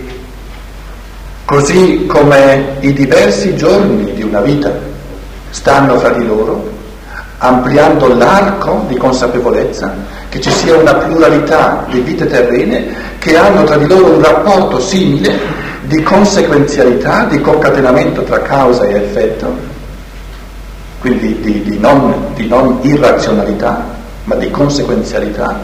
[1.45, 4.71] così come i diversi giorni di una vita
[5.51, 6.69] stanno fra di loro,
[7.37, 9.93] ampliando l'arco di consapevolezza,
[10.27, 14.81] che ci sia una pluralità di vite terrene che hanno tra di loro un rapporto
[14.81, 19.55] simile di conseguenzialità, di concatenamento tra causa e effetto,
[20.99, 23.83] quindi di, di, non, di non irrazionalità,
[24.23, 25.59] ma di conseguenzialità,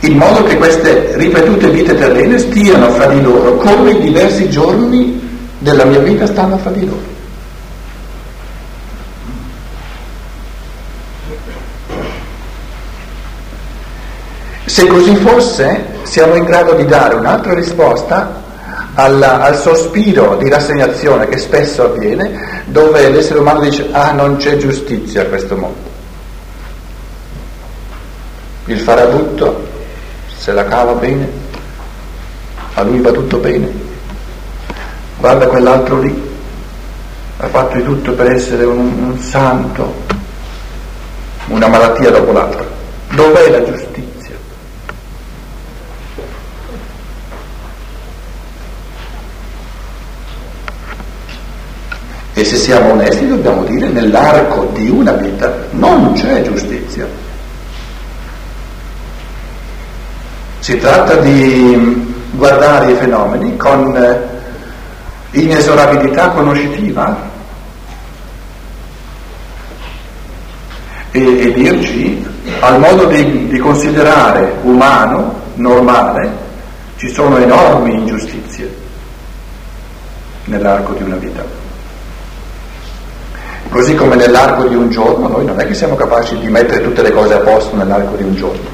[0.00, 5.20] in modo che queste ripetute vite terrene stiano fra di loro come i diversi giorni
[5.58, 7.18] della mia vita stanno fra di loro.
[14.64, 18.40] Se così fosse, siamo in grado di dare un'altra risposta
[18.94, 24.56] al, al, sospiro di rassegnazione che spesso avviene, dove l'essere umano dice ah non c'è
[24.56, 25.88] giustizia a questo mondo.
[28.66, 29.68] Il farabutto
[30.36, 31.28] se la cava bene,
[32.74, 33.70] a lui va tutto bene,
[35.18, 36.28] guarda quell'altro lì,
[37.36, 39.94] ha fatto di tutto per essere un, un santo,
[41.48, 42.64] una malattia dopo l'altra.
[43.10, 43.89] Dov'è la giustizia?
[52.40, 57.06] E se siamo onesti dobbiamo dire nell'arco di una vita non c'è giustizia.
[60.60, 64.18] Si tratta di guardare i fenomeni con
[65.32, 67.28] inesorabilità conoscitiva
[71.10, 72.26] e, e dirci
[72.60, 76.30] al modo di, di considerare umano, normale,
[76.96, 78.74] ci sono enormi ingiustizie
[80.46, 81.59] nell'arco di una vita.
[83.70, 87.02] Così come nell'arco di un giorno noi non è che siamo capaci di mettere tutte
[87.02, 88.68] le cose a posto nell'arco di un giorno.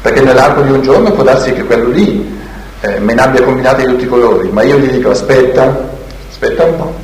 [0.00, 2.38] Perché nell'arco di un giorno può darsi che quello lì
[2.82, 5.88] eh, me ne abbia combinati di tutti i colori, ma io gli dico aspetta,
[6.30, 6.94] aspetta un po'.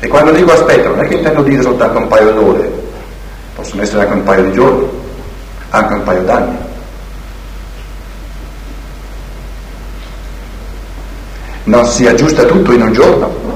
[0.00, 2.72] E quando dico aspetta non è che intendo dire soltanto un paio d'ore,
[3.54, 4.88] possono essere anche un paio di giorni,
[5.68, 6.56] anche un paio d'anni.
[11.64, 13.51] Non si aggiusta tutto in un giorno.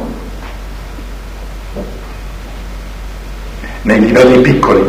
[3.87, 4.83] Nei livelli piccoli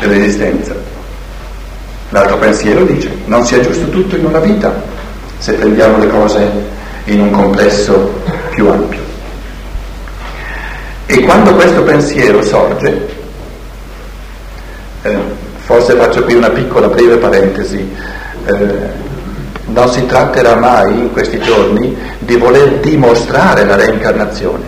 [0.00, 0.74] dell'esistenza.
[2.08, 4.82] L'altro pensiero dice, non si aggiusta tutto in una vita,
[5.36, 6.50] se prendiamo le cose
[7.04, 8.18] in un complesso
[8.48, 9.02] più ampio.
[11.04, 13.08] E quando questo pensiero sorge,
[15.02, 15.18] eh,
[15.58, 17.94] forse faccio qui una piccola breve parentesi,
[18.46, 18.54] eh,
[19.66, 24.64] non si tratterà mai in questi giorni di voler dimostrare la reincarnazione,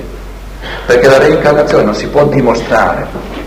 [0.84, 3.40] perché la reincarnazione non si può dimostrare.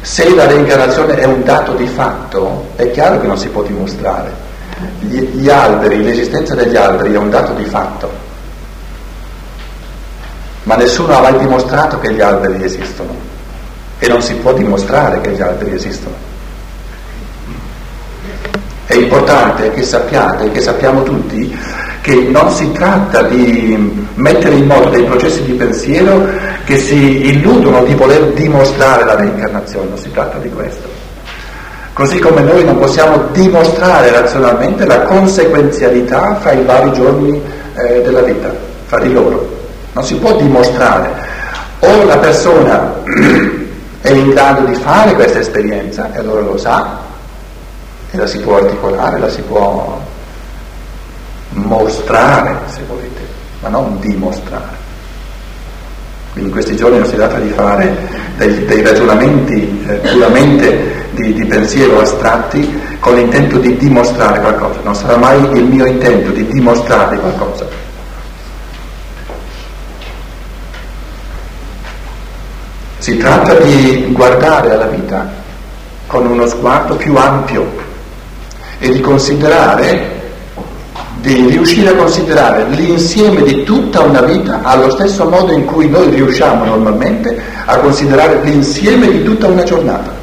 [0.00, 4.44] Se la reincarnazione è un dato di fatto, è chiaro che non si può dimostrare.
[5.00, 8.24] Gli, gli alberi, l'esistenza degli alberi è un dato di fatto
[10.66, 13.14] ma nessuno ha mai dimostrato che gli alberi esistono
[13.98, 16.14] e non si può dimostrare che gli alberi esistono.
[18.84, 21.56] È importante che sappiate, che sappiamo tutti,
[22.06, 26.24] che non si tratta di mettere in moto dei processi di pensiero
[26.64, 30.86] che si illudono di voler dimostrare la reincarnazione, non si tratta di questo.
[31.92, 37.42] Così come noi non possiamo dimostrare razionalmente la conseguenzialità fra i vari giorni
[37.74, 38.54] eh, della vita,
[38.84, 39.54] fra di loro
[39.94, 41.10] non si può dimostrare.
[41.80, 43.02] O la persona
[44.00, 46.98] è in grado di fare questa esperienza e allora lo sa
[48.12, 50.00] e la si può articolare, la si può
[51.50, 53.20] mostrare se volete,
[53.60, 54.84] ma non dimostrare.
[56.32, 57.96] Quindi in questi giorni non si tratta di fare
[58.36, 64.94] dei, dei ragionamenti eh, puramente di, di, pensiero astratti con l'intento di dimostrare qualcosa, non
[64.94, 67.66] sarà mai il mio intento di dimostrare qualcosa.
[72.98, 75.30] Si tratta di guardare alla vita
[76.06, 77.66] con uno sguardo più ampio
[78.78, 80.15] e di considerare,
[81.26, 86.08] di riuscire a considerare l'insieme di tutta una vita allo stesso modo in cui noi
[86.10, 90.14] riusciamo normalmente a considerare l'insieme di tutta una giornata.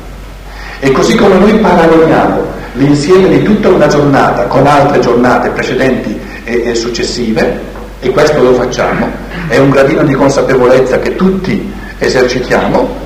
[0.79, 2.45] E così come noi paragoniamo
[2.75, 7.59] l'insieme di tutta una giornata con altre giornate precedenti e, e successive,
[7.99, 9.11] e questo lo facciamo,
[9.49, 13.01] è un gradino di consapevolezza che tutti esercitiamo,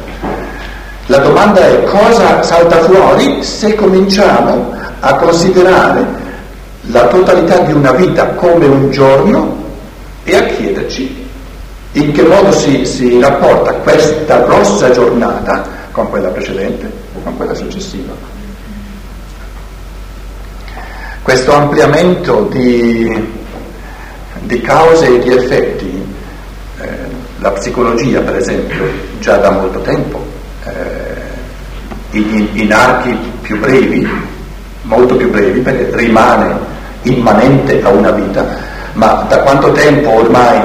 [1.07, 6.25] la domanda è cosa salta fuori se cominciamo a considerare
[6.87, 9.65] la totalità di una vita come un giorno
[10.23, 11.25] e a chiederci
[11.93, 16.91] in che modo si, si rapporta questa grossa giornata con quella precedente,
[17.23, 18.13] con quella successiva.
[21.23, 23.31] Questo ampliamento di,
[24.41, 25.97] di cause e di effetti
[27.39, 28.83] la psicologia, per esempio,
[29.19, 30.25] già da molto tempo,
[30.65, 34.07] eh, in, in, archi più brevi,
[34.83, 36.66] molto più brevi, perché rimane
[37.07, 38.45] immanente a una vita,
[38.93, 40.59] ma da quanto tempo ormai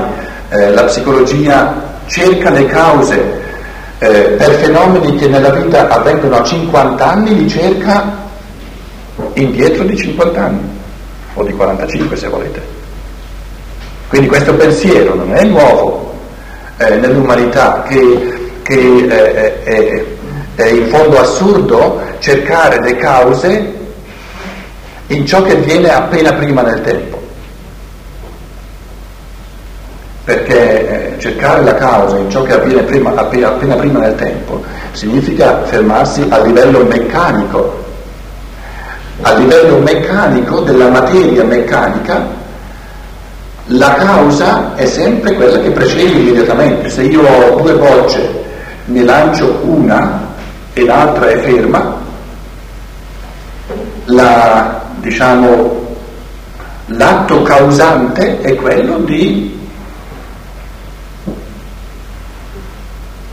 [0.50, 3.40] eh, la psicologia cerca le cause
[3.98, 8.20] eh, per fenomeni che nella vita avvengono a 50 anni, li cerca
[9.34, 10.80] indietro di 50 anni,
[11.34, 12.62] o di 45 se volete.
[14.08, 16.14] Quindi questo pensiero non è nuovo,
[16.78, 20.04] eh, nell'umanità che, che eh, è,
[20.54, 23.80] è in fondo assurdo cercare le cause
[25.14, 27.20] in ciò che avviene appena prima nel tempo.
[30.24, 34.62] Perché eh, cercare la causa in ciò che avviene prima, appena, appena prima nel tempo
[34.92, 37.84] significa fermarsi a livello meccanico,
[39.22, 42.40] a livello meccanico della materia meccanica
[43.66, 46.90] la causa è sempre quella che precede immediatamente.
[46.90, 48.42] Se io ho due bocce,
[48.86, 50.30] ne lancio una
[50.72, 51.96] e l'altra è ferma,
[54.06, 55.96] la, diciamo,
[56.86, 59.60] l'atto causante è quello di,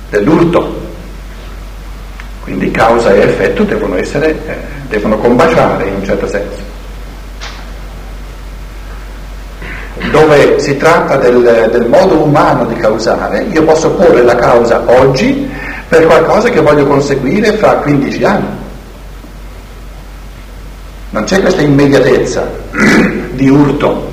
[0.10, 0.78] dell'urto.
[2.42, 4.58] Quindi causa e effetto devono, essere, eh,
[4.88, 6.68] devono combaciare in un certo senso.
[10.10, 15.48] Dove si tratta del, del modo umano di causare, io posso porre la causa oggi
[15.88, 18.59] per qualcosa che voglio conseguire fra 15 anni.
[21.12, 22.48] Non c'è questa immediatezza
[23.32, 24.08] di urto.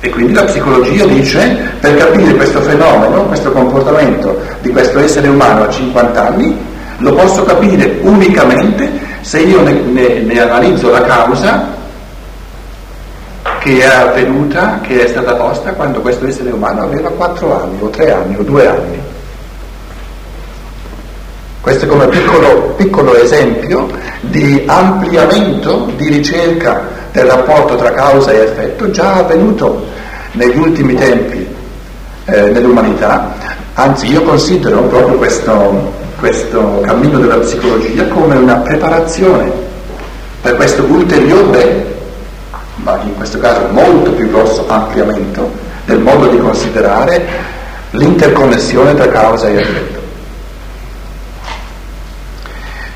[0.00, 5.64] E quindi la psicologia dice, per capire questo fenomeno, questo comportamento di questo essere umano
[5.64, 6.56] a 50 anni,
[6.98, 8.88] lo posso capire unicamente
[9.20, 11.74] se io ne, ne, ne analizzo la causa
[13.58, 17.88] che è avvenuta, che è stata posta quando questo essere umano aveva 4 anni, o
[17.88, 19.00] 3 anni, o 2 anni.
[21.66, 23.88] Questo è come piccolo, piccolo esempio
[24.20, 29.84] di ampliamento di ricerca del rapporto tra causa e effetto già avvenuto
[30.34, 31.44] negli ultimi tempi
[32.26, 33.34] eh, nell'umanità.
[33.74, 39.50] Anzi, io considero proprio questo, questo cammino della psicologia come una preparazione
[40.42, 41.96] per questo ulteriore,
[42.76, 45.50] ma in questo caso molto più grosso ampliamento
[45.84, 47.26] del modo di considerare
[47.90, 49.95] l'interconnessione tra causa e effetto.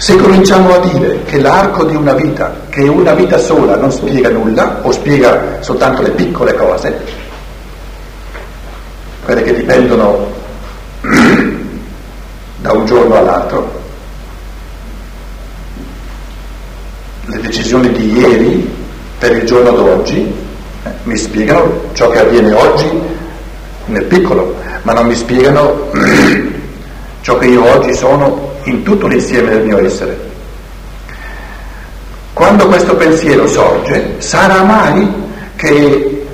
[0.00, 4.30] Se cominciamo a dire che l'arco di una vita, che una vita sola non spiega
[4.30, 6.98] nulla o spiega soltanto le piccole cose,
[9.22, 10.26] quelle che dipendono
[12.62, 13.82] da un giorno all'altro,
[17.26, 18.74] le decisioni di ieri
[19.18, 20.20] per il giorno d'oggi
[20.82, 22.90] eh, mi spiegano ciò che avviene oggi
[23.84, 25.90] nel piccolo, ma non mi spiegano
[27.20, 30.28] ciò che io oggi sono in tutto l'insieme del mio essere.
[32.32, 35.06] Quando questo pensiero sorge, sarà mai
[35.56, 36.26] che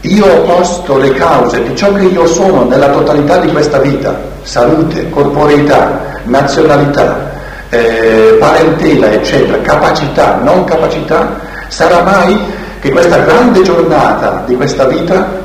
[0.00, 4.20] io ho posto le cause di ciò che io sono nella totalità di questa vita,
[4.42, 7.30] salute, corporeità, nazionalità,
[7.68, 12.36] eh, parentela, eccetera, capacità, non capacità, sarà mai
[12.80, 15.40] che questa grande giornata di questa vita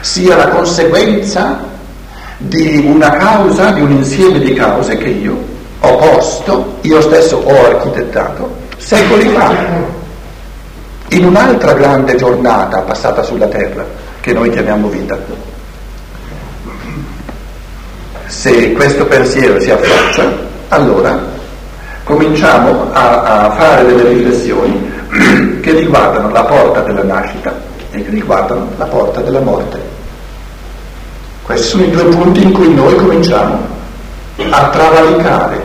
[0.00, 1.58] sia la conseguenza
[2.36, 5.52] di una causa, di un insieme di cause che io
[5.84, 9.52] ho posto, io stesso ho architettato, secoli fa,
[11.08, 13.84] in un'altra grande giornata passata sulla terra,
[14.20, 15.16] che noi chiamiamo vita.
[18.26, 20.24] Se questo pensiero si affaccia,
[20.68, 21.18] allora
[22.04, 24.92] cominciamo a, a fare delle riflessioni
[25.60, 27.54] che riguardano la porta della nascita
[27.90, 29.80] e che riguardano la porta della morte.
[31.42, 33.58] Questi sono i due punti in cui noi cominciamo
[34.50, 35.63] a travalicare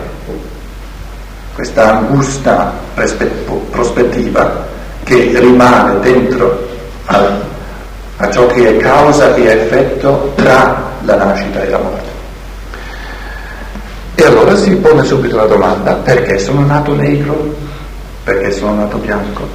[1.60, 2.72] questa angusta
[3.70, 4.66] prospettiva
[5.03, 6.66] che rimane dentro
[7.03, 7.38] a,
[8.16, 12.10] a ciò che è causa e effetto tra la nascita e la morte.
[14.16, 17.53] E allora si pone subito la domanda, perché sono nato negro?
[18.24, 19.45] Perché sono nato bianco?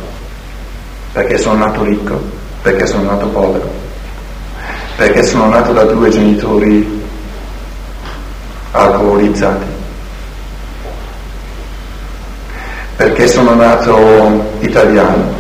[1.13, 2.21] Perché sono nato ricco?
[2.61, 3.71] Perché sono nato povero?
[4.97, 7.03] Perché sono nato da due genitori
[8.73, 9.74] alcolizzati?
[12.97, 15.33] Perché sono nato italiano?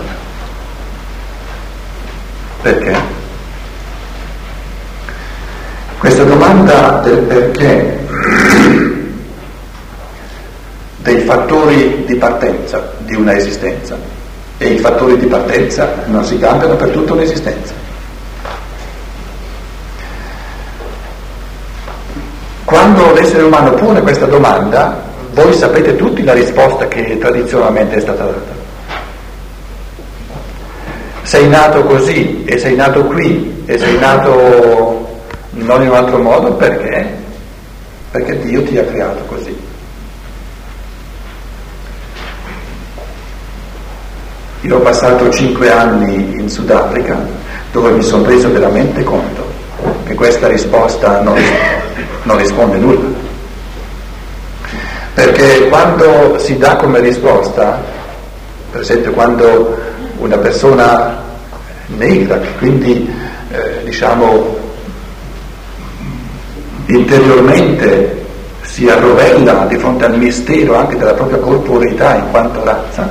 [2.62, 2.96] Perché?
[5.98, 8.07] Questa domanda del perché
[10.96, 13.96] dei fattori di partenza di una esistenza
[14.59, 17.72] e i fattori di partenza non si cambiano per tutta un'esistenza.
[22.64, 28.24] Quando l'essere umano pone questa domanda, voi sapete tutti la risposta che tradizionalmente è stata
[28.24, 28.62] data.
[31.22, 36.53] Sei nato così e sei nato qui e sei nato non in un altro modo
[36.53, 37.22] perché?
[38.12, 39.57] Perché Dio ti ha creato così.
[44.61, 47.18] Io ho passato cinque anni in Sudafrica
[47.72, 49.45] dove mi sono reso veramente conto
[50.07, 51.39] che questa risposta non,
[52.22, 53.24] non risponde nulla.
[55.15, 57.81] Perché quando si dà come risposta,
[58.73, 59.79] per esempio quando
[60.19, 61.23] una persona
[61.87, 63.09] negra, quindi
[63.51, 64.57] eh, diciamo
[66.87, 68.23] interiormente
[68.62, 73.09] si arrovella di fronte al mistero anche della propria corporeità in quanto razza,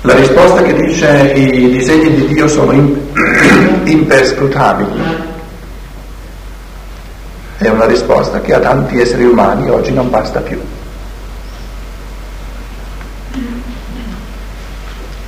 [0.00, 2.72] La risposta che dice i disegni di Dio sono
[3.84, 5.30] imperscrutabili
[7.66, 10.60] è una risposta che a tanti esseri umani oggi non basta più.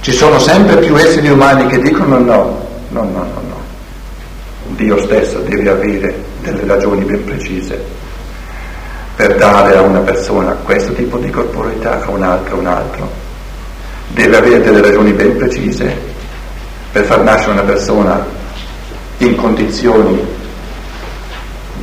[0.00, 3.62] Ci sono sempre più esseri umani che dicono no, no, no, no, no.
[4.76, 7.80] Dio stesso deve avere delle ragioni ben precise
[9.16, 13.08] per dare a una persona questo tipo di corporalità, a un altro un altro
[14.08, 15.96] deve avere delle ragioni ben precise
[16.92, 18.24] per far nascere una persona
[19.18, 20.20] in condizioni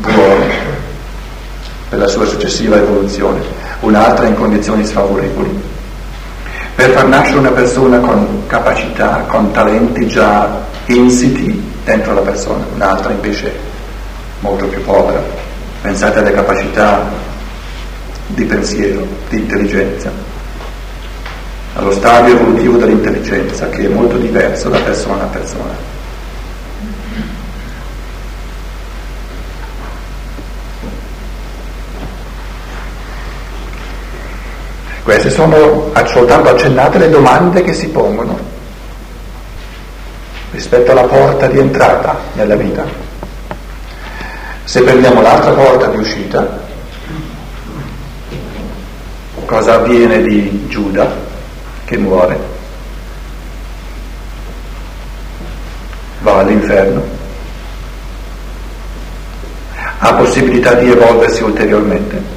[0.01, 0.49] buone
[1.89, 3.41] per la sua successiva evoluzione,
[3.81, 5.69] un'altra in condizioni sfavorevoli.
[6.75, 13.11] Per far nascere una persona con capacità, con talenti già insiti dentro la persona, un'altra
[13.11, 13.53] invece
[14.39, 15.21] molto più povera.
[15.81, 17.03] Pensate alle capacità
[18.27, 20.29] di pensiero, di intelligenza
[21.73, 25.73] allo stadio evolutivo dell'intelligenza che è molto diverso da persona a persona.
[35.03, 38.37] Queste sono soltanto accennate le domande che si pongono
[40.51, 42.85] rispetto alla porta di entrata nella vita.
[44.63, 46.59] Se prendiamo l'altra porta di uscita,
[49.45, 51.29] cosa avviene di Giuda?
[51.91, 52.39] che muore,
[56.21, 57.03] va all'inferno,
[59.99, 62.30] ha possibilità di evolversi ulteriormente.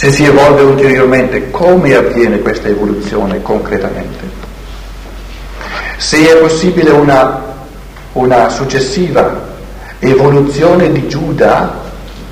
[0.00, 4.24] Se si evolve ulteriormente, come avviene questa evoluzione concretamente?
[5.98, 7.42] Se è possibile una,
[8.14, 9.38] una successiva
[9.98, 11.80] evoluzione di Giuda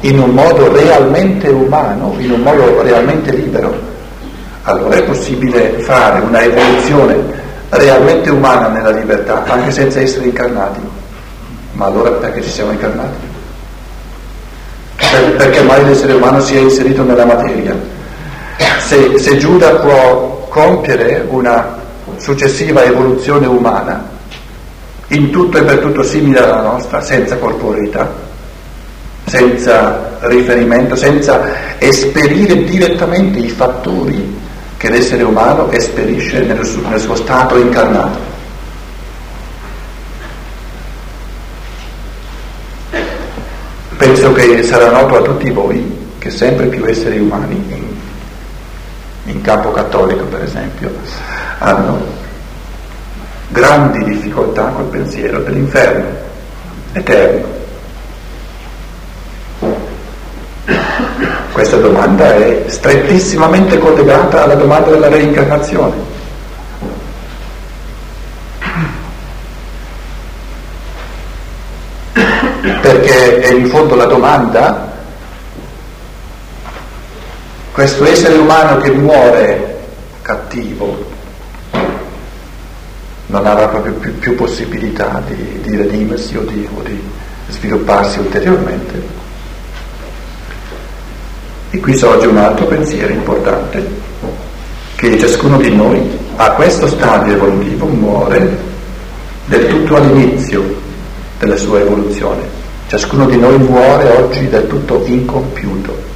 [0.00, 3.78] in un modo realmente umano, in un modo realmente libero,
[4.62, 7.16] allora è possibile fare una evoluzione
[7.68, 10.80] realmente umana nella libertà, anche senza essere incarnati.
[11.72, 13.27] Ma allora perché ci siamo incarnati?
[15.10, 17.74] Per, perché mai l'essere umano si è inserito nella materia?
[18.78, 21.76] Se, se Giuda può compiere una
[22.16, 24.16] successiva evoluzione umana,
[25.08, 28.12] in tutto e per tutto simile alla nostra, senza corporeità,
[29.26, 34.36] senza riferimento, senza esperire direttamente i fattori
[34.76, 38.36] che l'essere umano esperisce nel suo, nel suo stato incarnato.
[43.98, 47.84] Penso che sarà noto a tutti voi che sempre più esseri umani, in,
[49.24, 50.90] in campo cattolico per esempio,
[51.58, 52.00] hanno
[53.48, 56.06] grandi difficoltà col pensiero dell'inferno
[56.92, 57.56] eterno
[61.58, 65.96] Questa domanda è strettissimamente collegata alla domanda della reincarnazione.
[72.60, 74.92] Perché è in fondo la domanda,
[77.72, 79.78] questo essere umano che muore
[80.22, 81.06] cattivo
[83.26, 87.00] non avrà proprio più, più possibilità di, di redimersi o di, o di
[87.48, 89.26] svilupparsi ulteriormente.
[91.70, 93.86] E qui sorge un altro pensiero importante,
[94.96, 98.66] che ciascuno di noi a questo stadio evolutivo muore
[99.44, 100.77] del tutto all'inizio
[101.38, 102.42] della sua evoluzione.
[102.88, 106.06] Ciascuno di noi muore oggi del tutto incompiuto.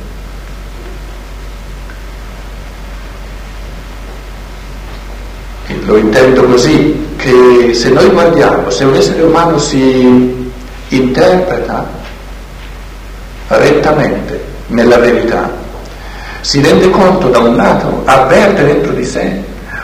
[5.85, 10.51] Lo intendo così, che se noi guardiamo, se un essere umano si
[10.89, 11.89] interpreta
[13.49, 15.51] rettamente nella verità,
[16.41, 19.43] si rende conto da un lato, avverte dentro di sé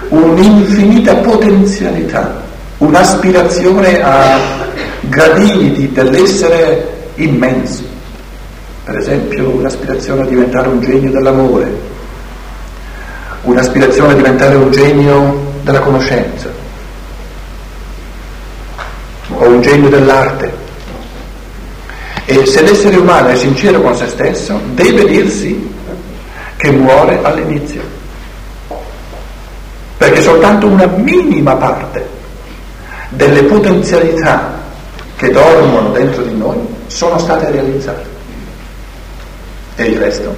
[0.08, 2.42] un'infinita potenzialità,
[2.78, 4.38] un'aspirazione a
[5.00, 7.82] gradini dell'essere immenso,
[8.84, 11.70] per esempio un'aspirazione a diventare un genio dell'amore,
[13.42, 16.66] un'aspirazione a diventare un genio della conoscenza.
[19.30, 20.66] O un genio dell'arte.
[22.24, 25.74] E se l'essere umano è sincero con se stesso, deve dirsi
[26.56, 27.82] che muore all'inizio.
[29.96, 32.16] Perché soltanto una minima parte
[33.10, 34.52] delle potenzialità
[35.16, 36.56] che dormono dentro di noi
[36.86, 38.16] sono state realizzate.
[39.76, 40.34] E il resto?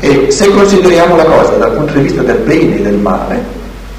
[0.00, 3.42] E se consideriamo la cosa dal punto di vista del bene e del male,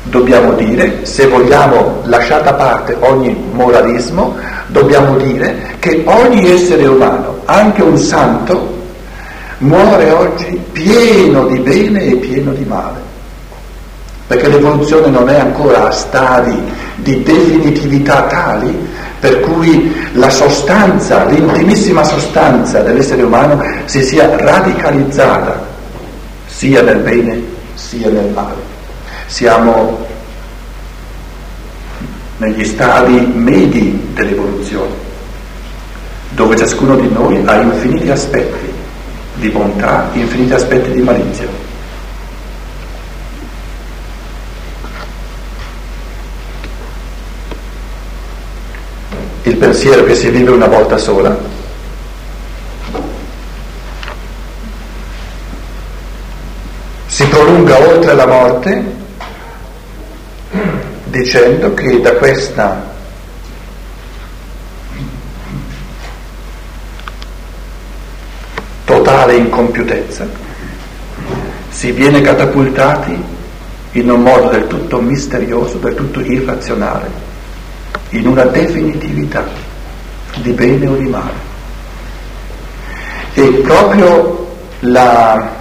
[0.03, 4.36] dobbiamo dire, se vogliamo lasciare da parte ogni moralismo,
[4.68, 8.74] dobbiamo dire che ogni essere umano, anche un santo,
[9.59, 13.04] muore oggi pieno di bene e pieno di male,
[14.28, 16.57] perché l'evoluzione non è ancora a stadi
[16.95, 18.88] di definitività tali
[19.19, 25.65] per cui la sostanza, l'intimissima sostanza dell'essere umano si sia radicalizzata
[26.45, 27.41] sia nel bene
[27.76, 28.73] sia nel male.
[29.28, 30.05] Siamo
[32.38, 34.93] negli stadi medi dell'evoluzione,
[36.32, 38.73] dove ciascuno di noi ha infiniti aspetti
[39.36, 41.64] di bontà, infiniti aspetti di malizia.
[49.45, 51.37] Il pensiero che si vive una volta sola.
[57.05, 58.83] Si prolunga oltre la morte
[61.05, 62.93] dicendo che da questa
[68.83, 70.27] totale incompiutezza
[71.69, 73.23] si viene catapultati
[73.91, 77.24] in un modo del tutto misterioso, del tutto irrazionale,
[78.18, 79.45] in una definitività
[80.36, 81.53] di bene o di male.
[83.34, 85.51] E proprio la,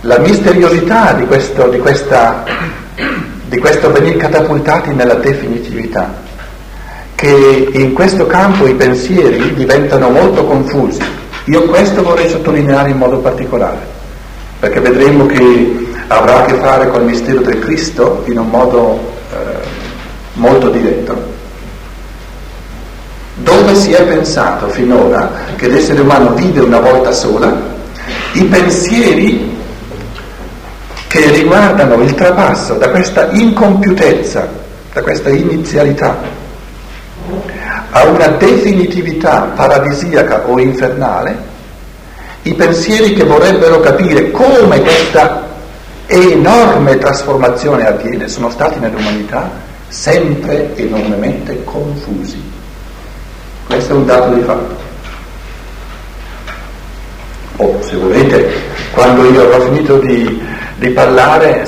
[0.00, 2.44] la misteriosità di questo, di questa
[3.48, 6.12] di questo venire catapultati nella definitività,
[7.14, 11.00] che in questo campo i pensieri diventano molto confusi.
[11.44, 13.78] Io questo vorrei sottolineare in modo particolare,
[14.60, 19.16] perché vedremo che avrà a che fare con il mistero del Cristo in un modo
[20.38, 21.36] molto diretto.
[23.34, 27.54] Dove si è pensato finora che l'essere umano vive una volta sola,
[28.32, 29.56] i pensieri
[31.06, 34.48] che riguardano il trapasso da questa incompiutezza,
[34.92, 36.16] da questa inizialità,
[37.90, 41.46] a una definitività paradisiaca o infernale,
[42.42, 45.46] i pensieri che vorrebbero capire come questa
[46.06, 52.42] enorme trasformazione avviene sono stati nell'umanità sempre enormemente confusi.
[53.66, 54.86] Questo è un dato di fatto.
[57.56, 58.50] O se volete,
[58.92, 60.46] quando io avrò finito di
[60.78, 61.66] di parlare,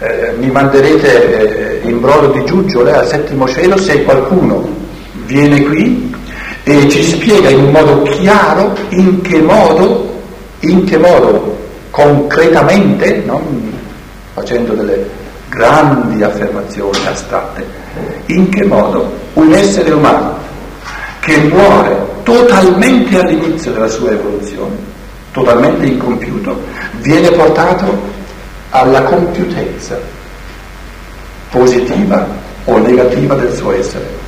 [0.00, 4.68] eh, mi manderete eh, in brodo di giuggiole al settimo cielo se qualcuno
[5.26, 6.12] viene qui
[6.64, 10.20] e ci spiega in modo chiaro in che modo,
[10.60, 11.56] in che modo
[11.90, 13.72] concretamente, non
[14.34, 15.08] facendo delle
[15.52, 17.66] grandi affermazioni astratte,
[18.26, 20.38] in che modo un essere umano
[21.20, 24.74] che muore totalmente all'inizio della sua evoluzione,
[25.30, 26.58] totalmente incompiuto,
[27.00, 28.10] viene portato
[28.70, 29.98] alla compiutezza
[31.50, 32.26] positiva
[32.64, 34.20] o negativa del suo essere.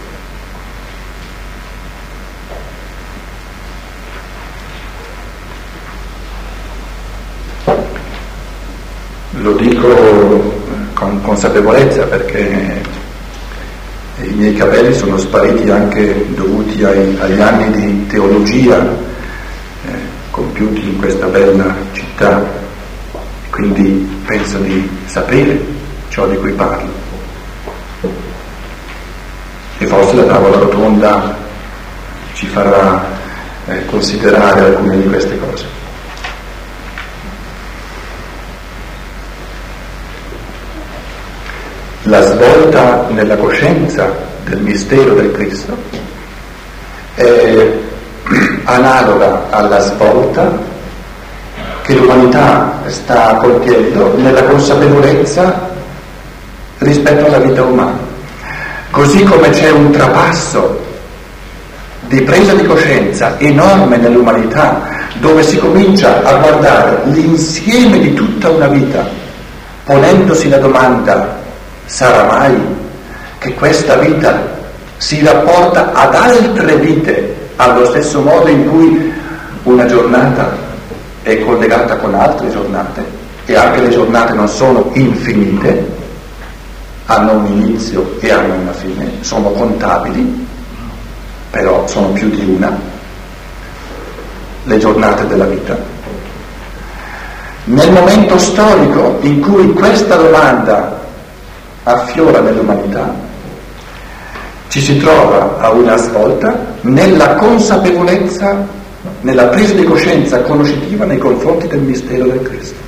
[9.31, 10.24] Lo dico
[11.35, 12.81] consapevolezza perché
[14.23, 19.91] i miei capelli sono spariti anche dovuti ai, agli anni di teologia eh,
[20.31, 22.63] compiuti in questa bella città
[23.51, 25.61] quindi penso di sapere
[26.09, 26.91] ciò di cui parlo.
[29.79, 31.37] E forse la tavola rotonda
[32.35, 33.05] ci farà
[33.67, 35.44] eh, considerare alcune di queste cose.
[42.07, 44.13] La svolta nella coscienza
[44.45, 45.75] del mistero del Cristo
[47.15, 47.73] è
[48.65, 50.53] analoga alla svolta
[51.81, 55.71] che l'umanità sta compiendo nella consapevolezza
[56.79, 57.99] rispetto alla vita umana.
[58.91, 60.85] Così come c'è un trapasso
[62.01, 68.67] di presa di coscienza enorme nell'umanità, dove si comincia a guardare l'insieme di tutta una
[68.67, 69.09] vita,
[69.85, 71.41] ponendosi la domanda,
[71.87, 72.57] sarà mai
[73.39, 74.53] che questa vita
[74.97, 79.13] si rapporta ad altre vite allo stesso modo in cui
[79.65, 80.51] una giornata
[81.23, 83.05] è collegata con altre giornate
[83.47, 85.93] e anche le giornate non sono infinite,
[87.07, 90.47] hanno un inizio e hanno una fine, sono contabili,
[91.51, 92.75] però sono più di una,
[94.65, 95.77] le giornate della vita.
[97.65, 101.04] Nel momento storico in cui questa domanda
[101.85, 103.15] affiora nell'umanità,
[104.69, 108.83] ci si trova a una svolta nella consapevolezza
[109.21, 112.83] nella presa di coscienza conoscitiva nei confronti del mistero del Cristo.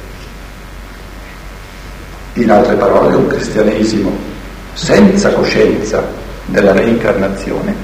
[2.34, 4.10] In altre parole, un cristianesimo
[4.72, 6.02] senza coscienza
[6.46, 7.74] della reincarnazione.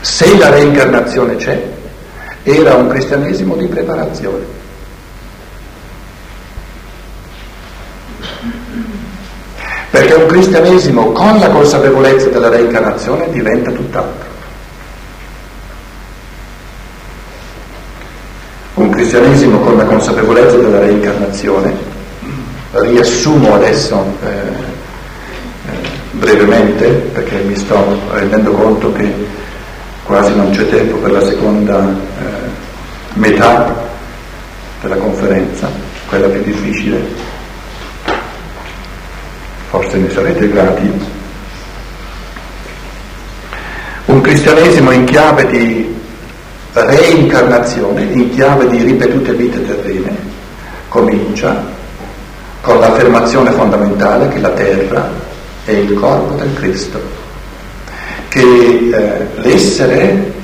[0.00, 1.62] Se la reincarnazione c'è,
[2.42, 4.60] era un cristianesimo di preparazione.
[9.92, 14.30] Perché un cristianesimo con la consapevolezza della reincarnazione diventa tutt'altro.
[18.72, 21.74] Un cristianesimo con la consapevolezza della reincarnazione,
[22.70, 29.12] riassumo adesso eh, eh, brevemente perché mi sto rendendo conto che
[30.04, 32.22] quasi non c'è tempo per la seconda eh,
[33.18, 33.90] metà
[34.80, 35.68] della conferenza,
[36.08, 37.31] quella più difficile
[39.72, 40.92] forse ne sarete grati,
[44.04, 45.96] un cristianesimo in chiave di
[46.74, 50.14] reincarnazione, in chiave di ripetute vite terrene,
[50.88, 51.64] comincia
[52.60, 55.10] con l'affermazione fondamentale che la terra
[55.64, 57.00] è il corpo del Cristo,
[58.28, 60.34] che eh, l'essere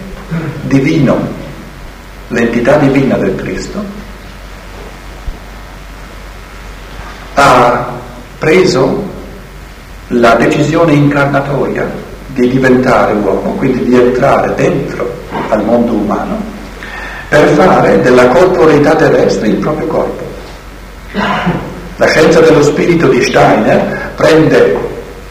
[0.62, 1.18] divino,
[2.29, 3.85] l'entità divina del Cristo,
[7.35, 7.93] ha
[8.39, 9.16] preso
[10.09, 11.91] la decisione incarnatoria
[12.29, 15.11] di diventare uomo, quindi di entrare dentro
[15.49, 16.41] al mondo umano,
[17.29, 20.25] per fare della corporeità terrestre il proprio corpo.
[21.97, 24.77] La scienza dello spirito di Steiner prende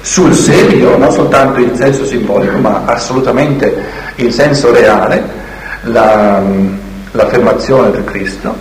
[0.02, 3.84] sul serio, non soltanto in senso simbolico, ma assolutamente
[4.16, 5.24] in senso reale,
[5.84, 6.42] la,
[7.12, 8.54] l'affermazione del Cristo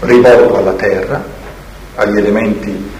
[0.00, 1.22] rivolto alla terra,
[1.96, 2.90] agli elementi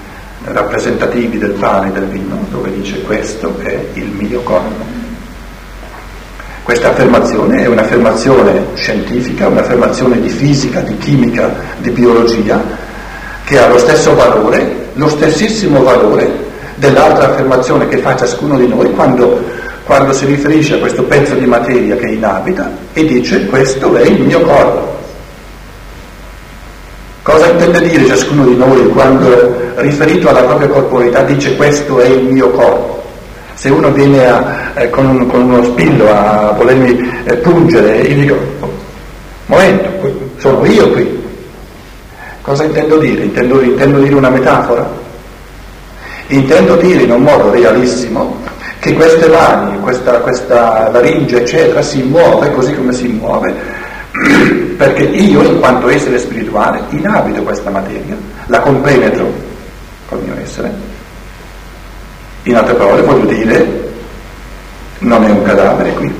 [0.44, 5.00] rappresentativi del pane e del vino, dove dice questo è il mio corpo.
[6.62, 12.62] Questa affermazione è un'affermazione scientifica, un'affermazione di fisica, di chimica, di biologia,
[13.44, 18.90] che ha lo stesso valore, lo stessissimo valore dell'altra affermazione che fa ciascuno di noi
[18.92, 19.42] quando,
[19.84, 24.22] quando si riferisce a questo pezzo di materia che inabita e dice questo è il
[24.22, 25.01] mio corpo.
[27.22, 32.24] Cosa intende dire ciascuno di noi quando, riferito alla propria corporalità, dice questo è il
[32.24, 33.00] mio corpo?
[33.54, 38.16] Se uno viene a, eh, con, un, con, uno spillo a volermi eh, pungere, io
[38.16, 38.36] dico,
[39.46, 39.88] momento,
[40.38, 41.22] sono io qui.
[42.40, 43.22] Cosa intendo dire?
[43.22, 44.90] Intendo, intendo dire una metafora?
[46.26, 48.40] Intendo dire in un modo realissimo
[48.80, 53.54] che queste mani, questa, questa laringe, eccetera, si muove così come si muove
[54.76, 58.16] perché io, in quanto essere spirituale, inabito questa materia,
[58.46, 59.32] la compenetro
[60.08, 60.72] col mio essere.
[62.44, 63.90] In altre parole voglio dire,
[64.98, 66.12] non è un cadavere qui,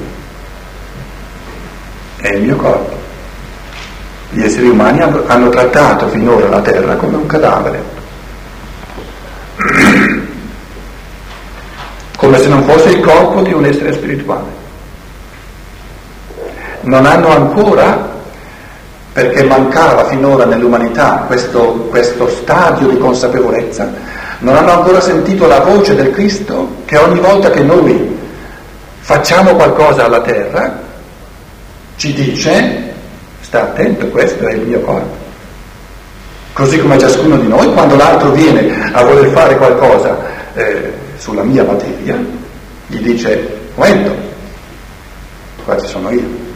[2.18, 3.00] è il mio corpo.
[4.30, 7.82] Gli esseri umani hanno, hanno trattato finora la terra come un cadavere,
[12.16, 14.61] come se non fosse il corpo di un essere spirituale
[16.82, 18.10] non hanno ancora,
[19.12, 23.92] perché mancava finora nell'umanità questo, questo stadio di consapevolezza,
[24.38, 28.18] non hanno ancora sentito la voce del Cristo che ogni volta che noi
[29.00, 30.80] facciamo qualcosa alla terra
[31.96, 32.90] ci dice
[33.40, 35.20] sta attento, questo è il mio corpo.
[36.54, 40.18] Così come ciascuno di noi, quando l'altro viene a voler fare qualcosa
[40.54, 42.18] eh, sulla mia materia,
[42.86, 44.14] gli dice, momento,
[45.64, 46.50] qua ci sono io.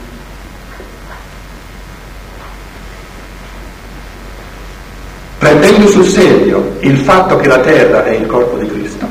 [5.76, 9.06] Prendendo sul serio il fatto che la terra è il corpo di Cristo,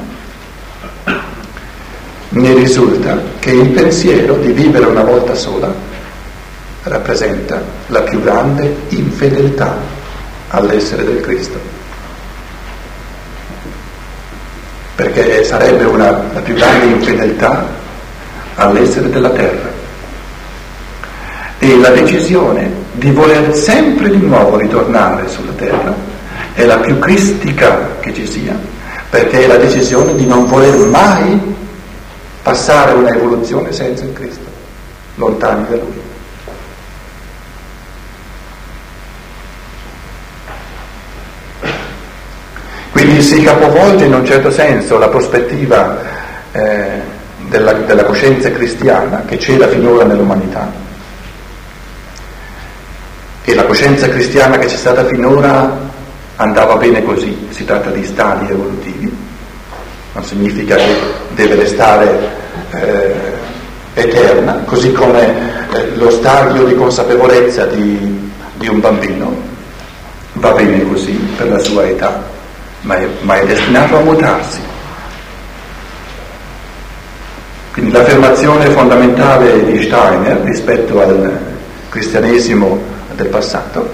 [2.30, 5.72] ne risulta che il pensiero di vivere una volta sola
[6.84, 9.78] rappresenta la più grande infedeltà
[10.50, 11.60] all'essere del Cristo.
[14.96, 17.68] Perché sarebbe una, la più grande infedeltà
[18.56, 19.74] all'essere della terra.
[21.60, 26.14] E la decisione di voler sempre di nuovo ritornare sulla terra
[26.56, 28.58] è la più cristica che ci sia,
[29.10, 31.56] perché è la decisione di non voler mai
[32.42, 34.46] passare una evoluzione senza il Cristo,
[35.16, 36.02] lontani da Lui.
[42.92, 46.00] Quindi si capovolge in un certo senso la prospettiva
[46.54, 47.02] eh,
[47.50, 50.72] della, della coscienza cristiana che c'era finora nell'umanità
[53.44, 55.94] e la coscienza cristiana che c'è stata finora
[56.38, 59.16] andava bene così, si tratta di stadi evolutivi,
[60.14, 60.96] non significa che
[61.34, 62.30] deve restare
[62.72, 63.14] eh,
[63.94, 69.34] eterna, così come eh, lo stadio di consapevolezza di, di, un bambino
[70.34, 72.24] va bene così per la sua età,
[72.82, 74.60] ma è, ma è destinato a mutarsi.
[77.72, 81.40] Quindi l'affermazione fondamentale di Steiner rispetto al
[81.90, 82.82] cristianesimo
[83.16, 83.90] del passato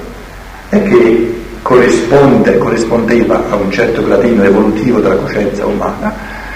[0.70, 6.14] e che corrisponde, corrispondeva a un certo gradino evolutivo della coscienza umana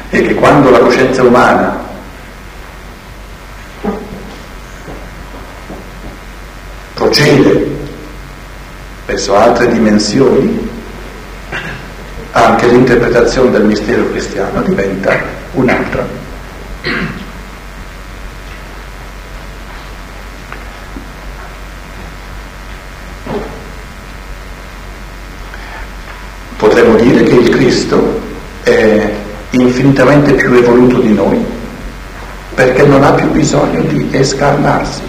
[0.09, 1.83] e che quando la coscienza umana
[6.93, 7.73] procede
[9.05, 10.69] verso altre dimensioni,
[12.31, 15.21] anche l'interpretazione del mistero cristiano diventa
[15.53, 16.05] un'altra.
[26.57, 28.21] Potremmo dire che il Cristo
[28.63, 29.13] è
[29.51, 31.43] infinitamente più evoluto di noi
[32.53, 35.01] perché non ha più bisogno di escarnarsi.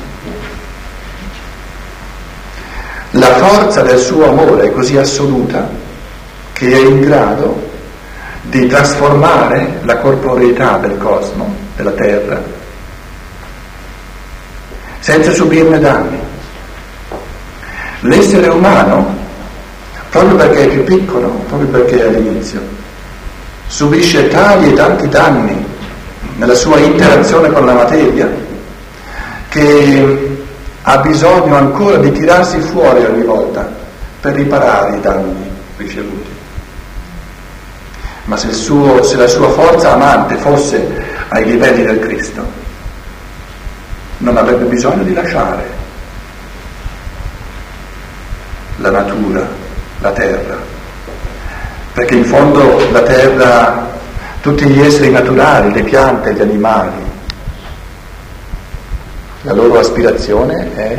[3.13, 5.71] La forza del suo amore è così assoluta
[6.53, 7.71] che è in grado
[8.43, 12.43] di trasformare la corporeità del cosmo, della terra,
[14.99, 16.19] senza subirne danni.
[18.01, 19.16] L'essere umano,
[20.17, 22.61] proprio perché è più piccolo, proprio perché è all'inizio,
[23.67, 25.65] subisce tali e tanti danni
[26.37, 28.29] nella sua interazione con la materia
[29.49, 30.45] che
[30.83, 33.69] ha bisogno ancora di tirarsi fuori ogni volta
[34.21, 36.35] per riparare i danni ricevuti.
[38.25, 42.45] Ma se, suo, se la sua forza amante fosse ai livelli del Cristo,
[44.19, 45.85] non avrebbe bisogno di lasciare
[48.79, 49.65] la natura,
[50.07, 50.57] la terra,
[51.93, 53.89] perché in fondo la terra,
[54.41, 57.05] tutti gli esseri naturali, le piante, gli animali,
[59.43, 60.97] la loro aspirazione è